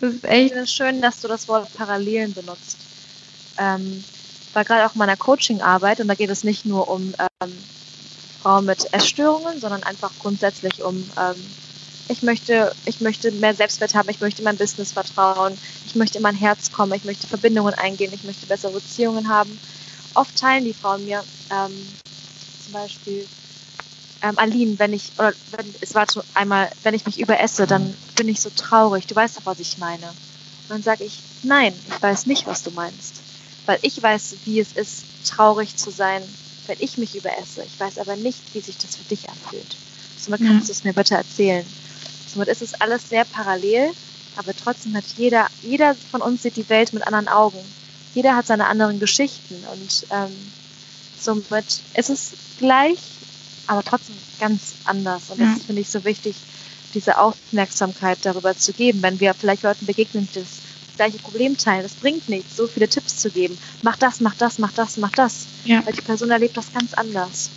[0.00, 0.46] Das ist echt.
[0.46, 2.78] Ich finde es schön, dass du das Wort Parallelen benutzt.
[3.58, 4.02] Ähm,
[4.52, 7.52] weil gerade auch in meiner Coaching-Arbeit, und da geht es nicht nur um ähm,
[8.44, 11.34] Frauen mit Essstörungen, sondern einfach grundsätzlich um, ähm,
[12.10, 16.22] ich möchte, ich möchte mehr Selbstwert haben, ich möchte mein Business vertrauen, ich möchte in
[16.22, 19.58] mein Herz kommen, ich möchte Verbindungen eingehen, ich möchte bessere Beziehungen haben.
[20.12, 21.72] Oft teilen die Frauen mir ähm,
[22.62, 23.26] zum Beispiel,
[24.20, 28.28] ähm, Aline, wenn ich, oder wenn, es war einmal, wenn ich mich überesse, dann bin
[28.28, 29.06] ich so traurig.
[29.06, 30.06] Du weißt doch, was ich meine.
[30.06, 33.22] Und dann sage ich, nein, ich weiß nicht, was du meinst.
[33.64, 36.22] Weil ich weiß, wie es ist, traurig zu sein,
[36.68, 37.64] wenn ich mich überesse.
[37.64, 39.76] Ich weiß aber nicht, wie sich das für dich anfühlt.
[40.18, 40.66] Somit kannst ja.
[40.66, 41.64] du es mir bitte erzählen.
[42.32, 43.90] Somit ist es alles sehr parallel,
[44.36, 47.58] aber trotzdem hat jeder, jeder von uns sieht die Welt mit anderen Augen.
[48.14, 50.32] Jeder hat seine anderen Geschichten und ähm,
[51.20, 52.98] somit ist es gleich
[53.66, 55.30] aber trotzdem ganz anders.
[55.30, 55.64] Und das ja.
[55.66, 56.36] finde ich so wichtig,
[56.94, 60.48] diese Aufmerksamkeit darüber zu geben, wenn wir vielleicht Leuten begegnen, die das
[60.96, 61.82] gleiche Problem teilen.
[61.82, 63.58] Das bringt nichts, so viele Tipps zu geben.
[63.82, 65.46] Mach das, mach das, mach das, mach das.
[65.64, 65.84] Ja.
[65.84, 67.50] Weil die Person erlebt das ganz anders.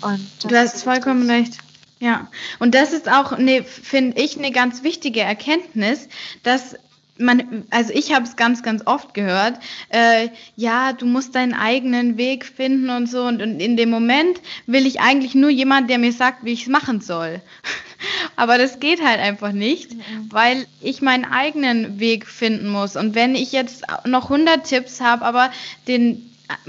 [0.00, 1.58] Und du hast vollkommen recht.
[2.00, 2.28] Ja,
[2.58, 6.08] und das ist auch, ne, finde ich, eine ganz wichtige Erkenntnis,
[6.42, 6.74] dass
[7.18, 9.58] man, also ich habe es ganz, ganz oft gehört,
[9.90, 13.24] äh, ja, du musst deinen eigenen Weg finden und so.
[13.24, 16.62] Und, und in dem Moment will ich eigentlich nur jemand, der mir sagt, wie ich
[16.62, 17.40] es machen soll.
[18.36, 20.28] Aber das geht halt einfach nicht, mhm.
[20.30, 22.96] weil ich meinen eigenen Weg finden muss.
[22.96, 25.52] Und wenn ich jetzt noch 100 Tipps habe, aber
[25.86, 26.28] den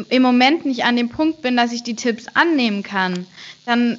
[0.10, 3.26] im Moment nicht an dem Punkt bin, dass ich die Tipps annehmen kann,
[3.66, 3.98] dann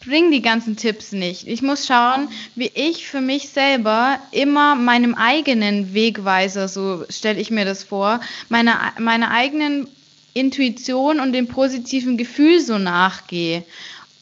[0.00, 1.46] bringen die ganzen Tipps nicht.
[1.46, 7.50] Ich muss schauen, wie ich für mich selber immer meinem eigenen Wegweiser, so stelle ich
[7.50, 9.88] mir das vor, meine, meine eigenen
[10.34, 13.64] Intuition und dem positiven Gefühl so nachgehe.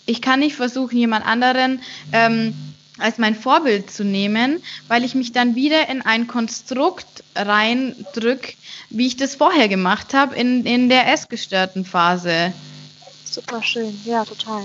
[0.06, 1.80] Ich kann nicht versuchen, jemand anderen
[2.12, 2.54] ähm,
[2.98, 8.54] als mein Vorbild zu nehmen, weil ich mich dann wieder in ein Konstrukt reindrück,
[8.90, 12.52] wie ich das vorher gemacht habe in, in der essgestörten Phase.
[13.24, 14.64] Super schön, ja, total.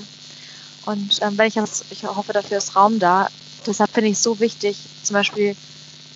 [0.87, 3.29] Und ähm, wenn ich jetzt, ich hoffe, dafür ist Raum da.
[3.65, 5.53] Deshalb finde ich es so wichtig, zum Beispiel,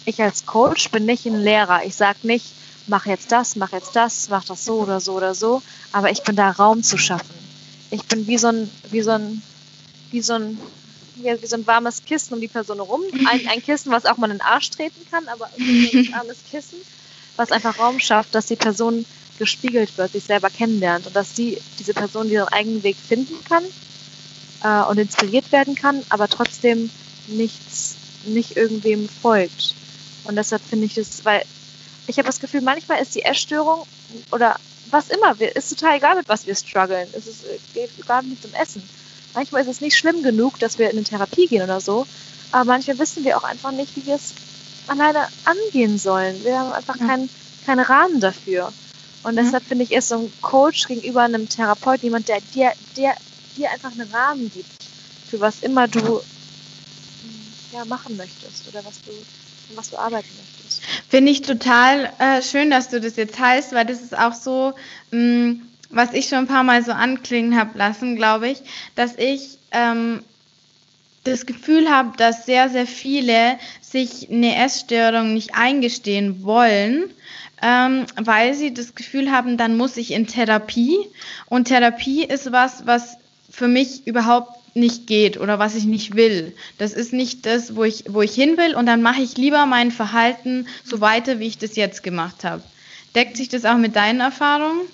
[0.06, 1.84] ich als Coach bin nicht ein Lehrer.
[1.84, 2.46] Ich sage nicht,
[2.88, 5.62] mach jetzt das, mach jetzt das, mach das so oder so oder so,
[5.92, 7.36] aber ich bin da Raum zu schaffen.
[7.90, 9.42] Ich bin wie so ein, wie so ein,
[10.12, 10.58] wie so ein,
[11.16, 13.02] wie, so ein warmes Kissen um die Person herum.
[13.30, 16.80] Ein, ein Kissen, was auch mal in den Arsch treten kann, aber ein warmes Kissen,
[17.36, 19.06] was einfach Raum schafft, dass die Person
[19.38, 23.64] gespiegelt wird, sich selber kennenlernt und dass die, diese Person ihren eigenen Weg finden kann
[24.64, 26.90] äh, und inspiriert werden kann, aber trotzdem
[27.28, 27.96] nichts,
[28.26, 29.76] nicht irgendwem folgt.
[30.26, 31.44] Und deshalb finde ich das, weil
[32.08, 33.86] ich habe das Gefühl, manchmal ist die Essstörung
[34.32, 34.58] oder
[34.90, 37.08] was immer, ist total egal, mit was wir strugglen.
[37.14, 38.88] Es ist, äh, geht gar nicht um Essen.
[39.34, 42.06] Manchmal ist es nicht schlimm genug, dass wir in eine Therapie gehen oder so,
[42.52, 44.34] aber manchmal wissen wir auch einfach nicht, wie wir es
[44.88, 46.44] alleine angehen sollen.
[46.44, 47.30] Wir haben einfach keinen,
[47.66, 48.74] keinen Rahmen dafür.
[49.24, 53.16] Und deshalb finde ich, ist so ein Coach gegenüber einem Therapeut jemand, der dir, der
[53.58, 54.68] dir einfach einen Rahmen gibt,
[55.30, 56.22] für was immer du
[57.74, 59.12] ja, machen möchtest oder was du,
[59.76, 60.82] was du arbeiten möchtest.
[61.10, 64.74] Finde ich total äh, schön, dass du das jetzt heißt, weil das ist auch so,
[65.12, 65.62] mh, mm,
[65.94, 68.62] was ich schon ein paar Mal so anklingen habe lassen, glaube ich,
[68.96, 70.24] dass ich ähm,
[71.24, 77.14] das Gefühl habe, dass sehr, sehr viele sich eine Essstörung nicht eingestehen wollen,
[77.62, 80.98] ähm, weil sie das Gefühl haben, dann muss ich in Therapie.
[81.48, 83.18] Und Therapie ist was, was
[83.52, 86.56] für mich überhaupt nicht geht oder was ich nicht will.
[86.78, 89.66] Das ist nicht das, wo ich, wo ich hin will und dann mache ich lieber
[89.66, 92.64] mein Verhalten so weiter, wie ich das jetzt gemacht habe.
[93.14, 94.88] Deckt sich das auch mit deinen Erfahrungen?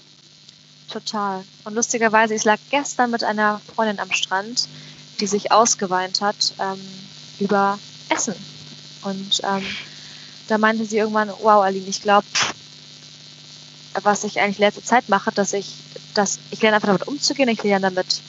[0.91, 1.43] Total.
[1.65, 4.67] Und lustigerweise, ich lag gestern mit einer Freundin am Strand,
[5.19, 6.81] die sich ausgeweint hat ähm,
[7.39, 7.77] über
[8.09, 8.35] Essen.
[9.03, 9.63] Und ähm,
[10.47, 12.25] da meinte sie irgendwann, wow, Aline, ich glaube,
[14.01, 15.73] was ich eigentlich letzte Zeit mache, dass ich,
[16.13, 18.21] dass ich lerne einfach damit umzugehen, ich lerne damit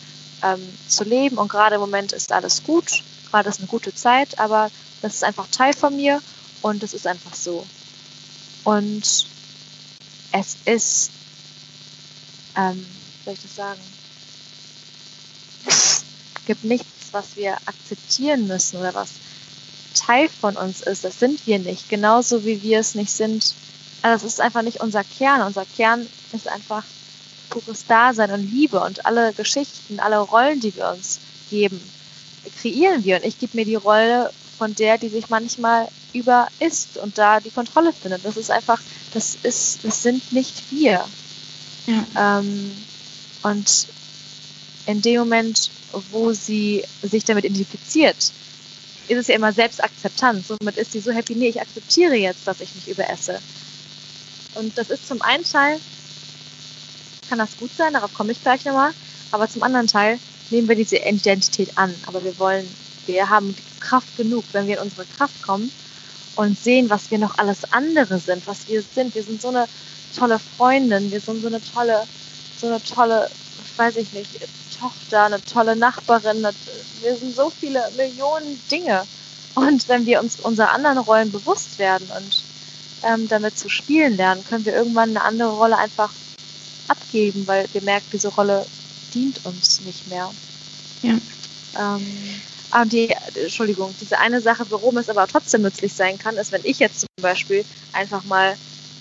[0.43, 4.39] ähm, zu leben und gerade im Moment ist alles gut, gerade ist eine gute Zeit,
[4.39, 4.71] aber
[5.03, 6.21] das ist einfach Teil von mir
[6.63, 7.65] und es ist einfach so.
[8.65, 9.27] Und
[10.33, 11.11] es ist,
[12.57, 12.87] ähm,
[13.25, 13.81] soll ich das sagen,
[15.67, 16.03] es
[16.47, 19.11] gibt nichts, was wir akzeptieren müssen oder was
[19.95, 21.05] Teil von uns ist.
[21.05, 23.55] Das sind wir nicht, genauso wie wir es nicht sind.
[24.03, 25.43] Also es ist einfach nicht unser Kern.
[25.43, 26.85] Unser Kern ist einfach
[27.49, 31.21] pures Dasein und Liebe und alle Geschichten, alle Rollen, die wir uns
[31.51, 31.81] geben,
[32.61, 33.17] kreieren wir.
[33.17, 37.41] Und ich gebe mir die Rolle von der, die sich manchmal über ist und da
[37.41, 38.25] die Kontrolle findet.
[38.25, 38.81] Das ist einfach,
[39.15, 41.05] das ist, das sind nicht wir.
[41.87, 42.39] Ja.
[42.41, 42.73] Ähm,
[43.43, 43.87] und
[44.87, 45.71] in dem Moment,
[46.11, 48.33] wo sie sich damit identifiziert,
[49.09, 50.49] ist es ja immer Selbstakzeptanz.
[50.49, 53.39] Somit ist sie so happy, nee, ich akzeptiere jetzt, dass ich mich überesse.
[54.55, 55.79] Und das ist zum einen Teil
[57.29, 58.93] kann das gut sein, darauf komme ich gleich nochmal.
[59.31, 60.19] Aber zum anderen Teil
[60.51, 61.95] nehmen wir diese Identität an.
[62.07, 62.67] Aber wir wollen,
[63.07, 65.71] wir haben Kraft genug, wenn wir in unsere Kraft kommen
[66.37, 69.15] und sehen, was wir noch alles andere sind, was wir sind.
[69.15, 69.67] Wir sind so eine
[70.17, 72.07] tolle Freundin, wir sind so eine tolle,
[72.61, 73.31] so eine tolle,
[73.77, 74.31] weiß ich nicht,
[74.79, 76.47] Tochter, eine tolle Nachbarin.
[77.03, 79.05] Wir sind so viele Millionen Dinge.
[79.55, 82.45] Und wenn wir uns unserer anderen Rollen bewusst werden und
[83.03, 86.11] ähm, damit zu spielen lernen, können wir irgendwann eine andere Rolle einfach
[86.89, 88.65] abgeben, weil wir merken, diese Rolle
[89.15, 90.31] dient uns nicht mehr.
[91.03, 91.19] Ja.
[91.79, 92.07] Ähm,
[92.71, 96.65] ah, die, Entschuldigung, diese eine Sache, warum es aber trotzdem nützlich sein kann, ist, wenn
[96.65, 98.57] ich jetzt zum Beispiel einfach mal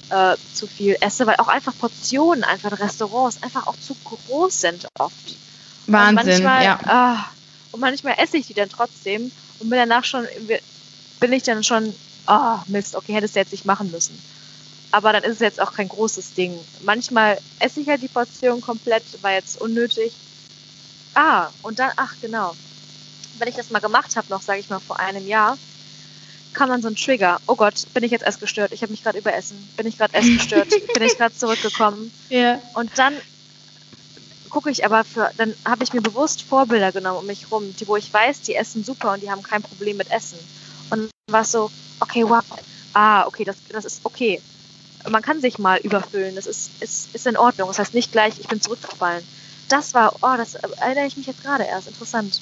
[0.10, 4.88] äh, zu viel esse, weil auch einfach Portionen, einfach Restaurants einfach auch zu groß sind
[5.00, 5.14] oft.
[5.88, 6.80] Wahnsinn, und manchmal, ja.
[6.86, 7.26] Ah,
[7.72, 10.28] und manchmal esse ich die dann trotzdem und bin danach schon,
[11.20, 11.94] bin ich dann schon,
[12.26, 14.18] ah, oh, Mist, okay, hättest du jetzt nicht machen müssen.
[14.92, 16.58] Aber dann ist es jetzt auch kein großes Ding.
[16.82, 20.14] Manchmal esse ich halt die Portion komplett, war jetzt unnötig.
[21.14, 22.56] Ah, und dann, ach genau.
[23.38, 25.58] Wenn ich das mal gemacht habe, noch, sage ich mal, vor einem Jahr,
[26.54, 27.40] kam dann so ein Trigger.
[27.48, 28.72] Oh Gott, bin ich jetzt essgestört?
[28.72, 29.70] Ich habe mich gerade überessen.
[29.78, 30.70] Bin ich gerade essgestört?
[30.94, 32.12] bin ich gerade zurückgekommen?
[32.30, 32.60] Ja.
[32.74, 33.14] Und dann
[34.50, 37.88] gucke ich aber für, dann habe ich mir bewusst Vorbilder genommen um mich rum, die,
[37.88, 40.40] wo ich weiß, die essen super und die haben kein Problem mit Essen.
[40.90, 41.70] Und dann war es so,
[42.00, 42.44] okay, wow,
[42.94, 44.42] ah, okay, das, das ist okay.
[45.10, 47.68] Man kann sich mal überfüllen, das ist, ist, ist in Ordnung.
[47.68, 49.24] Das heißt nicht gleich, ich bin zurückgefallen.
[49.70, 52.42] Das war, oh, das erinnere ich mich jetzt gerade erst, interessant.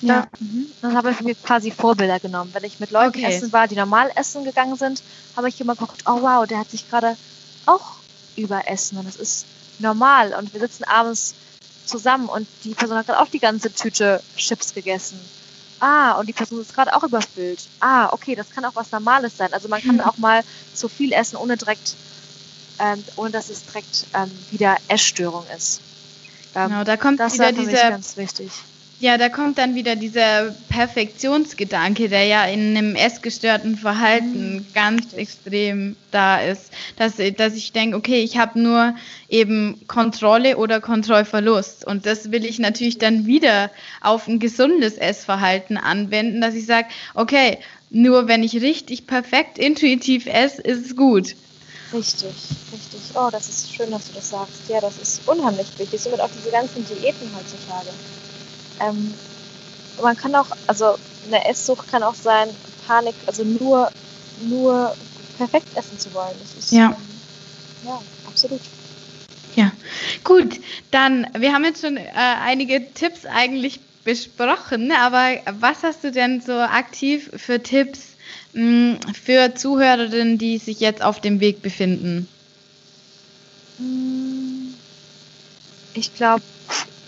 [0.00, 0.22] Ja.
[0.22, 0.66] Da, mhm.
[0.82, 2.50] Dann habe ich mir quasi Vorbilder genommen.
[2.52, 3.24] Wenn ich mit Leuten okay.
[3.24, 5.02] essen war, die normal essen gegangen sind,
[5.36, 7.16] habe ich immer geguckt, oh wow, der hat sich gerade
[7.66, 7.96] auch
[8.36, 9.46] überessen und das ist
[9.78, 10.34] normal.
[10.34, 11.34] Und wir sitzen abends
[11.86, 15.20] zusammen und die Person hat gerade auch die ganze Tüte Chips gegessen.
[15.82, 17.68] Ah, und die Person ist gerade auch überfüllt.
[17.80, 19.52] Ah, okay, das kann auch was Normales sein.
[19.52, 21.96] Also man kann auch mal zu viel essen, ohne direkt,
[22.78, 25.80] ähm, ohne dass es direkt ähm, wieder Essstörung ist.
[26.54, 28.52] Ähm, genau, da kommt das wieder dieser ganz wichtig.
[29.02, 34.66] Ja, da kommt dann wieder dieser Perfektionsgedanke, der ja in einem essgestörten Verhalten mhm.
[34.74, 36.70] ganz extrem da ist.
[36.98, 38.94] Dass, dass ich denke, okay, ich habe nur
[39.28, 41.84] eben Kontrolle oder Kontrollverlust.
[41.84, 43.72] Und das will ich natürlich dann wieder
[44.02, 47.58] auf ein gesundes Essverhalten anwenden, dass ich sage, okay,
[47.90, 51.34] nur wenn ich richtig perfekt intuitiv esse, ist es gut.
[51.92, 52.30] Richtig,
[52.72, 53.00] richtig.
[53.16, 54.68] Oh, das ist schön, dass du das sagst.
[54.68, 56.00] Ja, das ist unheimlich wichtig.
[56.00, 57.90] Somit auch diese ganzen Diäten heutzutage.
[58.82, 59.14] Ähm,
[60.00, 62.48] man kann auch, also eine Esssucht kann auch sein,
[62.86, 63.90] Panik, also nur,
[64.40, 64.94] nur
[65.36, 66.34] perfekt essen zu wollen.
[66.40, 66.92] Das ist, ja.
[66.92, 67.20] Ähm,
[67.86, 68.60] ja, absolut.
[69.54, 69.70] Ja,
[70.24, 70.60] gut,
[70.90, 76.40] dann, wir haben jetzt schon äh, einige Tipps eigentlich besprochen, aber was hast du denn
[76.40, 78.16] so aktiv für Tipps
[78.52, 82.26] mh, hm, für Zuhörerinnen, die sich jetzt auf dem Weg befinden?
[83.78, 84.74] Hm,
[85.94, 86.42] ich glaube,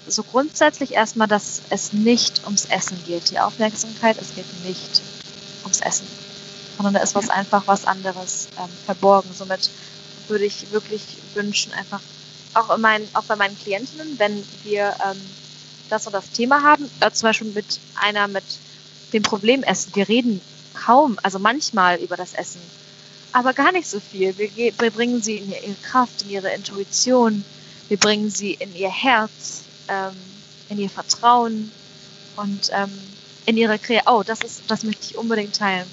[0.07, 3.31] so grundsätzlich erstmal, dass es nicht ums Essen geht.
[3.31, 5.03] Die Aufmerksamkeit, es geht nicht
[5.63, 6.07] ums Essen,
[6.77, 9.31] sondern da ist was einfach was anderes ähm, verborgen.
[9.37, 9.71] Somit
[10.29, 11.03] würde ich wirklich
[11.35, 12.01] wünschen, einfach
[12.55, 15.21] auch, in meinen, auch bei meinen Klientinnen, wenn wir ähm,
[15.91, 18.45] das und das Thema haben, äh, zum Beispiel mit einer mit
[19.13, 19.95] dem Problem Essen.
[19.95, 20.41] Wir reden
[20.75, 22.61] kaum, also manchmal über das Essen,
[23.33, 24.37] aber gar nicht so viel.
[24.39, 27.45] Wir, wir bringen sie in ihre Kraft, in ihre Intuition,
[27.89, 30.15] wir bringen sie in ihr Herz, ähm,
[30.69, 31.71] in ihr Vertrauen
[32.37, 32.91] und ähm,
[33.47, 34.13] in ihre Kreativität.
[34.13, 35.87] Oh, das ist, das möchte ich unbedingt teilen.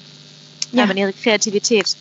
[0.71, 0.85] Ja.
[0.85, 1.95] In ihre Kreativität.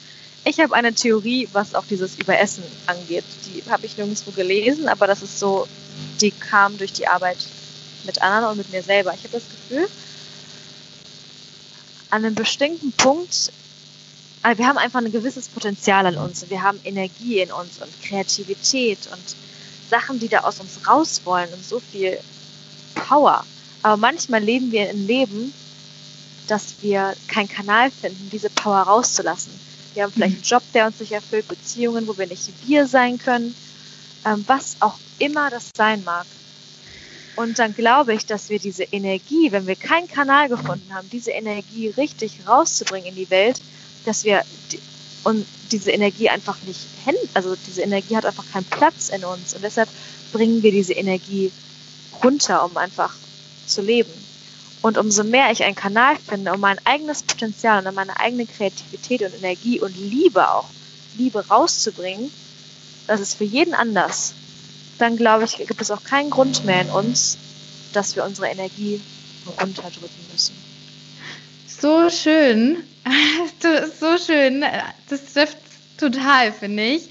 [0.44, 3.24] Ich habe eine Theorie, was auch dieses Überessen angeht.
[3.46, 5.66] Die habe ich nirgendwo gelesen, aber das ist so,
[6.20, 7.38] die kam durch die Arbeit
[8.04, 9.12] mit anderen und mit mir selber.
[9.12, 9.88] Ich habe das Gefühl,
[12.10, 13.52] an einem bestimmten Punkt,
[14.42, 16.48] also wir haben einfach ein gewisses Potenzial in uns.
[16.48, 19.36] Wir haben Energie in uns und Kreativität und
[19.90, 22.18] Sachen, die da aus uns raus wollen und so viel
[22.94, 23.44] Power.
[23.82, 25.52] Aber manchmal leben wir ein Leben,
[26.46, 29.52] dass wir keinen Kanal finden, diese Power rauszulassen.
[29.94, 30.36] Wir haben vielleicht mhm.
[30.38, 33.54] einen Job, der uns nicht erfüllt, Beziehungen, wo wir nicht wir sein können,
[34.24, 36.26] ähm, was auch immer das sein mag.
[37.36, 41.30] Und dann glaube ich, dass wir diese Energie, wenn wir keinen Kanal gefunden haben, diese
[41.30, 43.60] Energie richtig rauszubringen in die Welt,
[44.04, 44.42] dass wir
[45.24, 46.80] und diese Energie einfach nicht
[47.34, 49.88] also diese Energie hat einfach keinen Platz in uns und deshalb
[50.32, 51.50] bringen wir diese Energie
[52.22, 53.14] runter, um einfach
[53.66, 54.10] zu leben.
[54.82, 59.22] Und umso mehr ich einen Kanal finde, um mein eigenes Potenzial und meine eigene Kreativität
[59.22, 60.66] und Energie und Liebe auch,
[61.16, 62.30] Liebe rauszubringen,
[63.06, 64.32] das ist für jeden anders,
[64.98, 67.36] dann glaube ich, gibt es auch keinen Grund mehr in uns,
[67.92, 69.00] dass wir unsere Energie
[69.60, 70.69] runterdrücken müssen.
[71.80, 72.76] So schön.
[73.98, 74.64] so schön.
[75.08, 75.56] Das trifft
[75.96, 77.08] total, finde ich.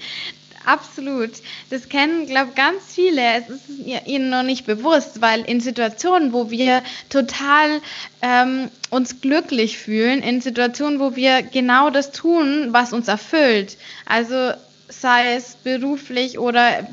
[0.64, 1.30] Absolut.
[1.70, 3.20] Das kennen, glaube ich, ganz viele.
[3.20, 7.80] Es ist ihnen noch nicht bewusst, weil in Situationen, wo wir total
[8.22, 14.52] ähm, uns glücklich fühlen, in Situationen, wo wir genau das tun, was uns erfüllt, also
[14.88, 16.86] sei es beruflich oder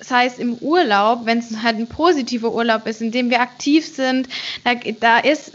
[0.00, 3.86] sei es im Urlaub, wenn es halt ein positiver Urlaub ist, in dem wir aktiv
[3.86, 4.28] sind,
[4.64, 5.52] da, da ist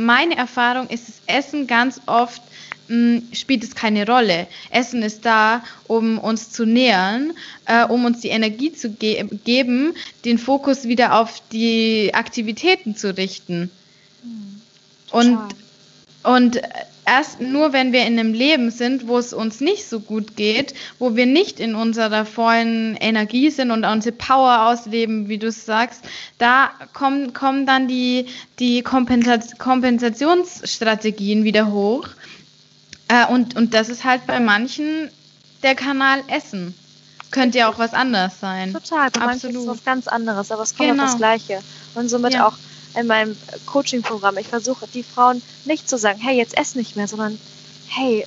[0.00, 2.42] meine Erfahrung, ist das Essen ganz oft
[2.88, 4.46] mh, spielt es keine Rolle.
[4.70, 7.32] Essen ist da, um uns zu nähern,
[7.66, 9.94] äh, um uns die Energie zu ge geben,
[10.24, 13.70] den Fokus wieder auf die Aktivitäten zu richten.
[14.22, 14.60] Mhm.
[15.12, 15.38] Und
[16.22, 16.60] Und
[17.10, 20.74] erst nur, wenn wir in einem Leben sind, wo es uns nicht so gut geht,
[21.00, 26.04] wo wir nicht in unserer vollen Energie sind und unsere Power ausleben, wie du sagst,
[26.38, 28.26] da kommen, kommen dann die,
[28.60, 32.06] die Kompensat Kompensationsstrategien wieder hoch.
[33.08, 35.10] Äh, und, und das ist halt bei manchen
[35.64, 36.74] der Kanal Essen.
[37.32, 38.72] Könnte ja auch was anderes sein.
[38.72, 39.26] Total, bei Absolut.
[39.26, 41.04] manchen ist was ganz anderes, aber es kommt genau.
[41.04, 41.60] auf das Gleiche.
[41.96, 42.46] Und somit ja.
[42.46, 42.54] auch
[42.94, 43.36] in meinem
[43.66, 44.38] Coaching-Programm.
[44.38, 47.38] Ich versuche die Frauen nicht zu sagen, hey, jetzt ess nicht mehr, sondern
[47.88, 48.26] hey,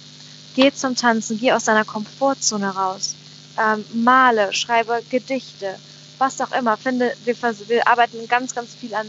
[0.56, 3.16] geh zum Tanzen, geh aus deiner Komfortzone raus,
[3.58, 5.76] ähm, male, schreibe Gedichte,
[6.18, 6.78] was auch immer.
[6.78, 9.08] Finde, wir, wir arbeiten ganz, ganz viel an,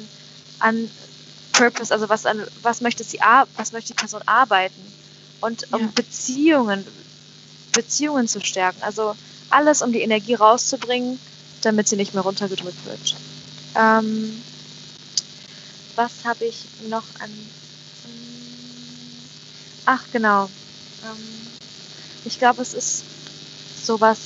[0.59, 0.91] an
[1.53, 3.21] Purpose, also was, an, was möchte sie,
[3.57, 4.93] was möchte die Person arbeiten
[5.41, 5.89] und um ja.
[5.95, 6.85] Beziehungen,
[7.73, 8.83] Beziehungen zu stärken.
[8.83, 9.15] Also
[9.51, 11.19] alles, um die Energie rauszubringen,
[11.63, 13.17] damit sie nicht mehr runtergedrückt wird.
[13.77, 14.43] Ähm,
[15.97, 17.31] was habe ich noch an.
[19.87, 20.45] Ach, genau.
[21.05, 21.47] Ähm,
[22.25, 23.05] ich glaube, es ist
[23.85, 24.19] sowas.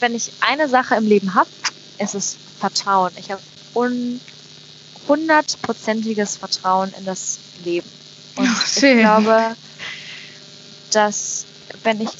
[0.00, 1.50] Wenn ich eine Sache im Leben habe,
[1.98, 3.12] ist es Vertrauen.
[3.16, 3.40] Ich habe
[5.08, 7.88] hundertprozentiges Vertrauen in das Leben.
[8.36, 9.56] Und Ach, ich glaube,
[10.90, 11.44] dass
[11.82, 12.10] wenn ich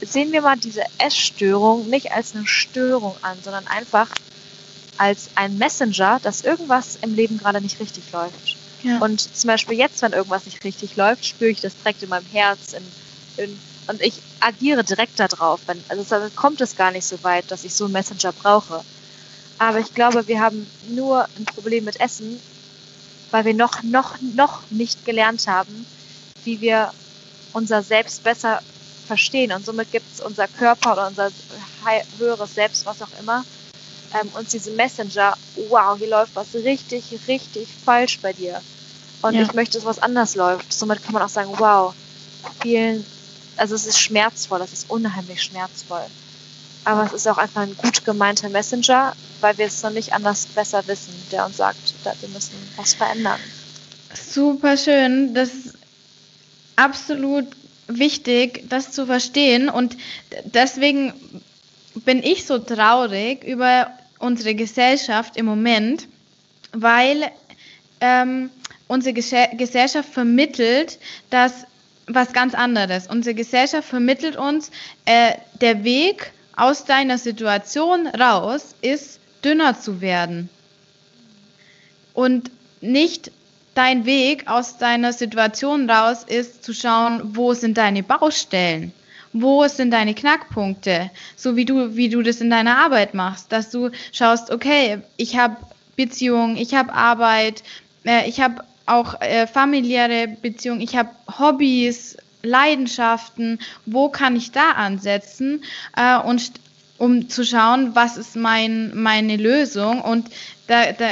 [0.00, 4.08] sehen wir mal diese Essstörung nicht als eine Störung an, sondern einfach
[4.98, 8.56] als ein Messenger, dass irgendwas im Leben gerade nicht richtig läuft.
[8.82, 8.98] Ja.
[8.98, 12.26] Und zum Beispiel jetzt, wenn irgendwas nicht richtig läuft, spüre ich das direkt in meinem
[12.26, 15.60] Herz in, in, und ich agiere direkt darauf.
[15.66, 18.82] Wenn, also dann kommt es gar nicht so weit, dass ich so einen Messenger brauche.
[19.58, 22.40] Aber ich glaube, wir haben nur ein Problem mit Essen,
[23.30, 25.86] weil wir noch, noch, noch nicht gelernt haben,
[26.44, 26.92] wie wir
[27.52, 28.60] unser Selbst besser
[29.06, 29.52] verstehen.
[29.52, 31.30] Und somit gibt es unser Körper oder unser
[32.18, 33.44] höheres Selbst, was auch immer,
[34.20, 35.36] ähm, uns diese Messenger,
[35.68, 38.60] wow, hier läuft was richtig, richtig falsch bei dir.
[39.22, 39.42] Und ja.
[39.42, 40.72] ich möchte, dass was anders läuft.
[40.72, 41.94] Somit kann man auch sagen, wow,
[42.60, 43.04] vielen,
[43.56, 46.04] also es ist schmerzvoll, es ist unheimlich schmerzvoll.
[46.84, 50.46] Aber es ist auch einfach ein gut gemeinter Messenger, weil wir es noch nicht anders
[50.46, 53.38] besser wissen, der uns sagt, wir müssen was verändern.
[54.14, 55.32] Super schön.
[55.32, 55.74] Das ist
[56.74, 57.46] absolut
[57.86, 59.68] wichtig, das zu verstehen.
[59.68, 59.96] Und
[60.44, 61.12] deswegen
[61.94, 63.92] bin ich so traurig über
[64.22, 66.06] unsere Gesellschaft im Moment,
[66.72, 67.30] weil
[68.00, 68.50] ähm,
[68.86, 70.98] unsere Gesellschaft vermittelt,
[71.30, 71.66] dass
[72.06, 73.06] was ganz anderes.
[73.08, 74.70] Unsere Gesellschaft vermittelt uns,
[75.04, 80.48] äh, der Weg aus deiner Situation raus ist, dünner zu werden.
[82.14, 82.50] Und
[82.80, 83.32] nicht
[83.74, 88.92] dein Weg aus deiner Situation raus ist, zu schauen, wo sind deine Baustellen
[89.32, 93.70] wo sind deine Knackpunkte, so wie du, wie du das in deiner Arbeit machst, dass
[93.70, 95.56] du schaust, okay, ich habe
[95.96, 97.62] Beziehung, ich habe Arbeit,
[98.04, 104.72] äh, ich habe auch äh, familiäre Beziehungen, ich habe Hobbys, Leidenschaften, wo kann ich da
[104.72, 105.62] ansetzen
[105.96, 106.52] äh, und
[106.98, 110.28] um zu schauen, was ist mein, meine Lösung und
[110.66, 111.06] da, da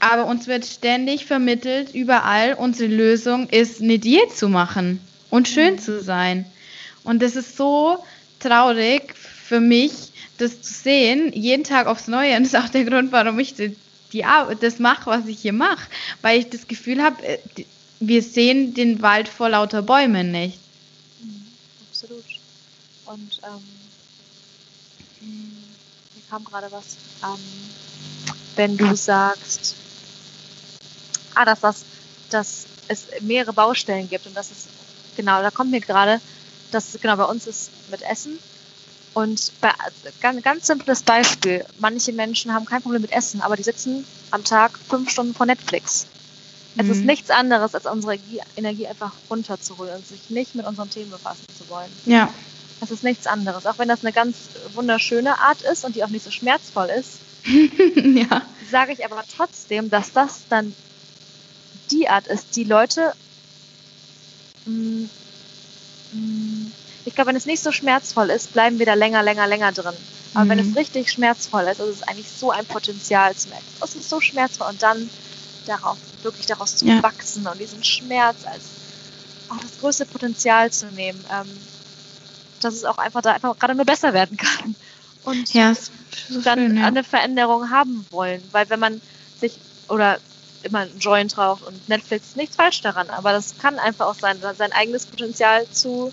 [0.00, 5.74] aber uns wird ständig vermittelt, überall, unsere Lösung ist eine Diät zu machen und schön
[5.74, 5.78] mhm.
[5.78, 6.46] zu sein.
[7.04, 8.04] Und das ist so
[8.38, 9.92] traurig für mich,
[10.38, 12.36] das zu sehen, jeden Tag aufs Neue.
[12.36, 13.76] Und das ist auch der Grund, warum ich die,
[14.12, 14.24] die
[14.60, 15.88] das mache, was ich hier mache.
[16.22, 17.38] Weil ich das Gefühl habe, äh,
[18.00, 20.58] wir sehen den Wald vor lauter Bäumen nicht.
[21.22, 21.46] Mhm,
[21.90, 22.24] absolut.
[23.06, 23.62] Und ähm,
[25.20, 27.38] hier kam gerade was an,
[28.56, 29.74] wenn du sagst,
[31.34, 31.84] ah, dass, das,
[32.30, 34.68] dass es mehrere Baustellen gibt und das ist,
[35.16, 36.20] genau, da kommt mir gerade,
[36.70, 38.38] das genau bei uns ist mit Essen.
[39.12, 39.72] Und bei,
[40.20, 41.64] ganz, ganz simples Beispiel.
[41.78, 45.46] Manche Menschen haben kein Problem mit Essen, aber die sitzen am Tag fünf Stunden vor
[45.46, 46.06] Netflix.
[46.76, 46.92] Es mhm.
[46.92, 48.18] ist nichts anderes, als unsere
[48.56, 51.90] Energie einfach runterzuholen und sich nicht mit unseren Themen befassen zu wollen.
[52.06, 52.32] Ja.
[52.78, 53.66] Das ist nichts anderes.
[53.66, 54.36] Auch wenn das eine ganz
[54.74, 58.42] wunderschöne Art ist und die auch nicht so schmerzvoll ist, ja.
[58.70, 60.72] sage ich aber trotzdem, dass das dann
[61.90, 63.12] die Art ist, die Leute
[64.66, 65.08] mh, Mm,
[67.04, 69.94] ich glaube, wenn es nicht so schmerzvoll ist, bleiben wir da länger, länger, länger drin.
[70.34, 70.48] Aber mhm.
[70.50, 70.76] wenn es mhm.
[70.76, 73.64] richtig schmerzvoll ist, ist es eigentlich so ein Potenzial zu merken.
[73.82, 75.10] Es ist so schmerzvoll und dann
[75.66, 77.02] darauf, wirklich daraus zu ja.
[77.02, 78.62] wachsen und diesen Schmerz als
[79.48, 81.48] auch das größte Potenzial zu nehmen, ähm,
[82.60, 84.74] dass es auch einfach da einfach gerade nur besser werden kann.
[85.24, 86.86] Und ja, so dann schön, ja.
[86.86, 88.42] eine Veränderung haben wollen.
[88.52, 89.00] Weil wenn man
[89.40, 89.58] sich
[89.88, 90.18] oder
[90.62, 94.38] immer einen Joint raucht und Netflix, nichts falsch daran, aber das kann einfach auch sein,
[94.40, 96.12] sein eigenes Potenzial zu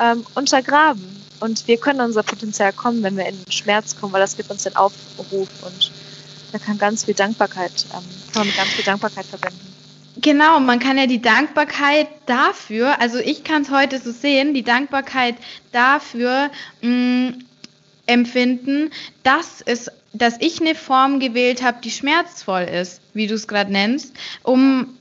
[0.00, 1.22] ähm, untergraben.
[1.40, 4.50] Und wir können unser Potenzial kommen, wenn wir in den Schmerz kommen, weil das gibt
[4.50, 5.92] uns den Aufruf und
[6.52, 9.74] da kann ganz viel Dankbarkeit, ähm, kann man mit ganz viel Dankbarkeit verbinden.
[10.16, 14.62] Genau, man kann ja die Dankbarkeit dafür, also ich kann es heute so sehen, die
[14.62, 15.34] Dankbarkeit
[15.72, 17.44] dafür mh, mm,
[18.06, 18.90] empfinden,
[19.24, 23.72] dass es, dass ich eine Form gewählt habe, die schmerzvoll ist, wie du es gerade
[23.72, 24.96] nennst, um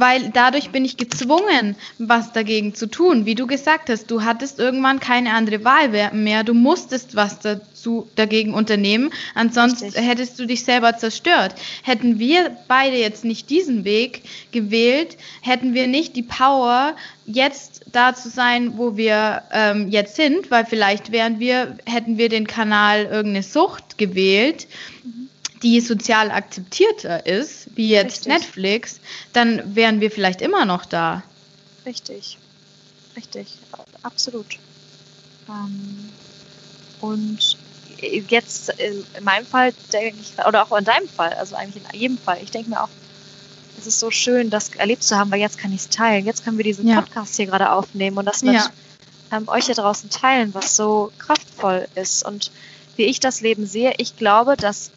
[0.00, 3.26] weil dadurch bin ich gezwungen, was dagegen zu tun.
[3.26, 6.44] Wie du gesagt hast, du hattest irgendwann keine andere Wahl mehr.
[6.44, 10.06] Du musstest was dazu, dagegen unternehmen, ansonsten Richtig.
[10.06, 11.54] hättest du dich selber zerstört.
[11.82, 14.22] Hätten wir beide jetzt nicht diesen Weg
[14.52, 20.50] gewählt, hätten wir nicht die Power, jetzt da zu sein, wo wir ähm, jetzt sind,
[20.50, 24.66] weil vielleicht wären wir, hätten wir den Kanal irgendeine Sucht gewählt.
[25.04, 25.23] Mhm
[25.64, 28.32] die sozial akzeptierter ist, wie jetzt Richtig.
[28.32, 29.00] Netflix,
[29.32, 31.22] dann wären wir vielleicht immer noch da.
[31.86, 32.38] Richtig.
[33.16, 33.48] Richtig.
[34.02, 34.58] Absolut.
[35.48, 36.10] Ähm,
[37.00, 37.56] und
[38.28, 42.18] jetzt in meinem Fall denke ich, oder auch in deinem Fall, also eigentlich in jedem
[42.18, 42.90] Fall, ich denke mir auch,
[43.78, 46.26] es ist so schön, das erlebt zu haben, weil jetzt kann ich es teilen.
[46.26, 47.00] Jetzt können wir diesen ja.
[47.00, 48.70] Podcast hier gerade aufnehmen und das mit ja.
[49.32, 52.24] ähm, euch hier draußen teilen, was so kraftvoll ist.
[52.24, 52.52] Und
[52.96, 54.90] wie ich das Leben sehe, ich glaube, dass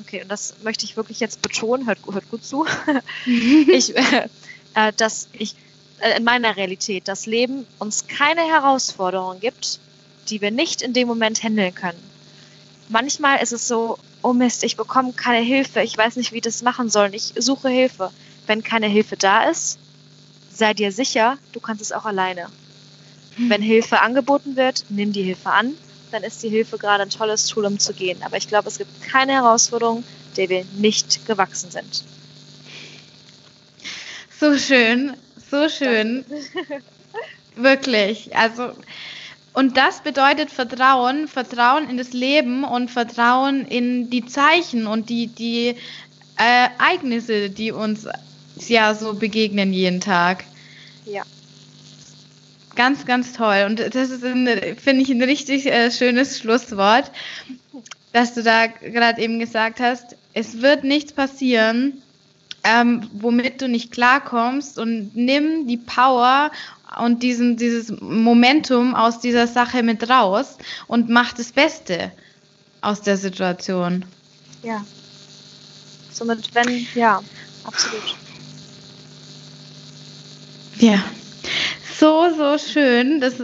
[0.00, 2.66] okay, und das möchte ich wirklich jetzt betonen, hört, hört gut zu,
[3.26, 4.28] ich, äh,
[4.74, 5.54] äh, dass ich
[6.00, 9.78] äh, in meiner Realität das Leben uns keine Herausforderungen gibt,
[10.28, 11.98] die wir nicht in dem Moment handeln können.
[12.88, 16.42] Manchmal ist es so, oh Mist, ich bekomme keine Hilfe, ich weiß nicht, wie ich
[16.42, 18.10] das machen soll, ich suche Hilfe.
[18.46, 19.78] Wenn keine Hilfe da ist,
[20.52, 22.48] sei dir sicher, du kannst es auch alleine.
[23.36, 25.74] Wenn Hilfe angeboten wird, nimm die Hilfe an
[26.14, 28.22] dann ist die Hilfe gerade ein tolles Tool, um zu gehen.
[28.22, 30.04] Aber ich glaube, es gibt keine Herausforderung,
[30.36, 32.04] der wir nicht gewachsen sind.
[34.40, 35.16] So schön,
[35.50, 36.24] so schön.
[37.56, 38.34] Wirklich.
[38.36, 38.72] Also,
[39.52, 45.28] und das bedeutet Vertrauen, Vertrauen in das Leben und Vertrauen in die Zeichen und die,
[45.28, 45.76] die
[46.36, 48.06] äh, Ereignisse, die uns
[48.68, 50.44] ja so begegnen jeden Tag.
[51.06, 51.22] Ja.
[52.76, 53.64] Ganz, ganz toll.
[53.66, 57.10] Und das ist, finde ich, ein richtig äh, schönes Schlusswort,
[58.12, 62.02] dass du da gerade eben gesagt hast, es wird nichts passieren,
[62.64, 66.50] ähm, womit du nicht klarkommst und nimm die Power
[66.98, 70.56] und diesen, dieses Momentum aus dieser Sache mit raus
[70.86, 72.10] und mach das Beste
[72.80, 74.04] aus der Situation.
[74.62, 74.84] Ja.
[76.10, 77.20] Somit, wenn, ja,
[77.64, 78.16] absolut.
[80.78, 81.02] Ja
[82.04, 83.18] so, so schön.
[83.20, 83.36] Das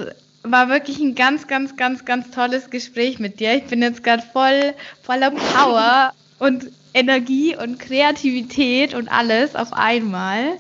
[0.43, 3.55] war wirklich ein ganz, ganz, ganz, ganz tolles Gespräch mit dir.
[3.55, 10.59] Ich bin jetzt gerade voll voller Power und Energie und Kreativität und alles auf einmal.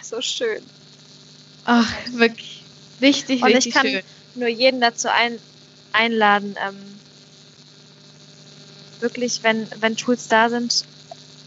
[0.00, 0.62] So schön.
[1.64, 2.62] Ach, wirklich
[3.00, 3.82] richtig, und richtig schön.
[3.82, 5.40] Und ich kann nur jeden dazu ein,
[5.92, 6.76] einladen, ähm,
[9.00, 10.84] wirklich, wenn, wenn Tools da sind,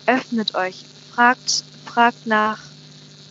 [0.06, 0.84] öffnet euch,
[1.16, 2.60] fragt, fragt nach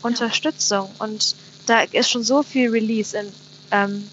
[0.03, 1.35] Unterstützung und
[1.67, 3.17] da ist schon so viel Release.
[3.17, 3.33] In,
[3.71, 4.11] ähm,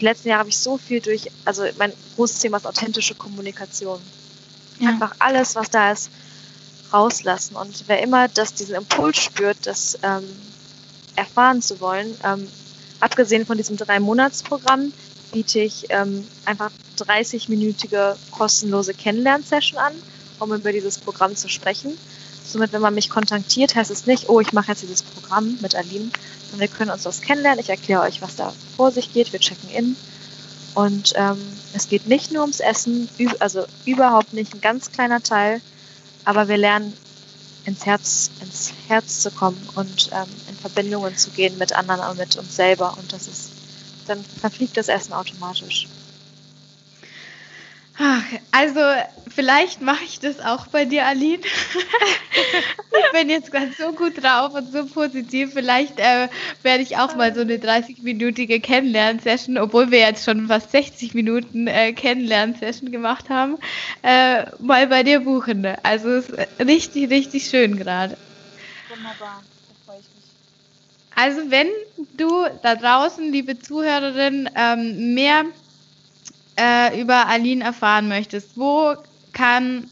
[0.00, 4.00] die letzten Jahre habe ich so viel durch, also mein großes Thema ist authentische Kommunikation.
[4.80, 4.90] Ja.
[4.90, 6.10] Einfach alles, was da ist,
[6.92, 7.56] rauslassen.
[7.56, 10.24] Und wer immer das diesen Impuls spürt, das ähm,
[11.16, 12.48] erfahren zu wollen, ähm,
[13.00, 14.92] abgesehen von diesem Drei-Monats-Programm,
[15.32, 19.94] biete ich ähm, einfach 30-minütige kostenlose Kennenlernsession an,
[20.38, 21.96] um über dieses Programm zu sprechen.
[22.46, 25.74] Somit, wenn man mich kontaktiert, heißt es nicht, oh, ich mache jetzt dieses Programm mit
[25.74, 26.10] Aline,
[26.52, 27.60] und wir können uns das kennenlernen.
[27.60, 29.32] Ich erkläre euch, was da vor sich geht.
[29.32, 29.96] Wir checken in.
[30.74, 31.38] Und ähm,
[31.74, 33.08] es geht nicht nur ums Essen,
[33.40, 35.60] also überhaupt nicht ein ganz kleiner Teil,
[36.24, 36.94] aber wir lernen
[37.64, 42.18] ins Herz, ins Herz zu kommen und ähm, in Verbindungen zu gehen mit anderen und
[42.18, 42.96] mit uns selber.
[42.98, 43.50] Und das ist,
[44.06, 45.88] dann verfliegt das Essen automatisch.
[47.98, 48.80] Ach, also
[49.28, 51.42] vielleicht mache ich das auch bei dir, Aline.
[52.92, 55.52] ich bin jetzt gerade so gut drauf und so positiv.
[55.52, 56.28] Vielleicht äh,
[56.62, 61.66] werde ich auch mal so eine 30-minütige Kennenlernsession, obwohl wir jetzt schon fast 60 Minuten
[61.66, 63.58] äh, Kennenlernsession gemacht haben,
[64.02, 65.66] äh, mal bei dir buchen.
[65.82, 68.16] Also es ist richtig, richtig schön gerade.
[68.88, 70.24] Wunderbar, da freue ich mich.
[71.14, 71.68] Also wenn
[72.16, 75.44] du da draußen, liebe Zuhörerin, ähm, mehr
[76.56, 78.94] äh, über Aline erfahren möchtest, wo
[79.32, 79.88] kann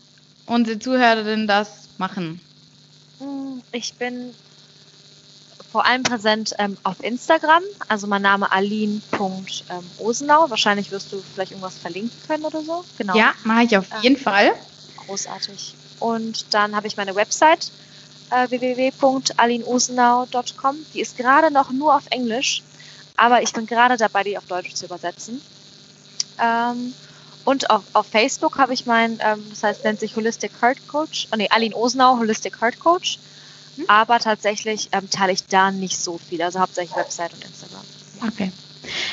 [0.46, 2.40] unsere Zuhörerin das machen?
[3.18, 4.34] Hm, ich bin
[5.70, 10.50] vor allem präsent ähm, auf Instagram, also mein Name aline.osenau.
[10.50, 12.84] Wahrscheinlich wirst du vielleicht irgendwas verlinken können oder so.
[12.98, 13.16] Genau.
[13.16, 14.52] Ja, mache ich auf jeden ähm, Fall.
[15.06, 15.74] Großartig.
[16.00, 17.70] Und dann habe ich meine Website
[18.30, 20.76] äh, www.alinosenau.com.
[20.94, 22.64] Die ist gerade noch nur auf Englisch,
[23.16, 25.40] aber ich bin gerade dabei, die auf Deutsch zu übersetzen.
[26.42, 26.94] Ähm,
[27.44, 31.28] und auf, auf Facebook habe ich mein, ähm, das heißt, nennt sich Holistic Heart Coach,
[31.32, 33.18] oh nee, Aline Osenau, Holistic Heart Coach.
[33.76, 33.84] Mhm.
[33.88, 36.42] Aber tatsächlich ähm, teile ich da nicht so viel.
[36.42, 37.84] Also hauptsächlich Website und Instagram.
[38.26, 38.52] Okay.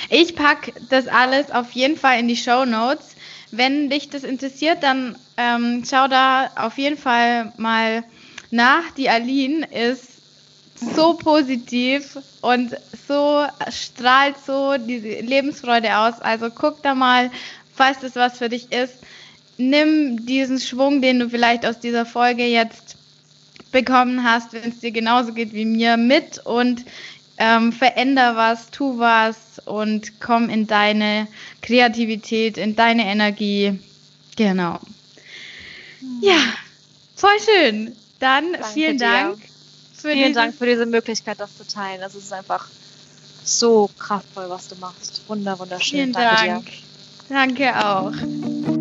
[0.10, 3.16] Ich packe das alles auf jeden Fall in die Show Notes.
[3.52, 8.04] Wenn dich das interessiert, dann ähm, schau da auf jeden Fall mal
[8.52, 8.92] nach.
[8.98, 10.17] Die Aline ist
[10.80, 12.76] so positiv und
[13.08, 16.20] so strahlt so diese Lebensfreude aus.
[16.22, 17.32] Also guck da mal,
[17.74, 18.96] falls das was für dich ist.
[19.58, 22.96] Nimm diesen Schwung, den du vielleicht aus dieser Folge jetzt
[23.72, 26.86] bekommen hast, wenn es dir genauso geht wie mir, mit und
[27.38, 31.28] ähm, veränder was, tu was und komm in deine
[31.62, 33.80] Kreativität, in deine Energie.
[34.36, 34.80] Genau.
[36.00, 36.22] Hm.
[36.22, 36.40] Ja,
[37.16, 37.96] voll schön.
[38.20, 39.38] Dann Danke vielen Dank.
[39.98, 42.02] Für vielen Dank für diese Möglichkeit, das zu teilen.
[42.02, 42.68] Das ist einfach
[43.44, 45.28] so kraftvoll, was du machst.
[45.28, 46.00] Wunder, wunderschön.
[46.00, 46.66] Vielen Danke Dank.
[46.66, 46.74] Dir.
[47.30, 48.77] Danke auch.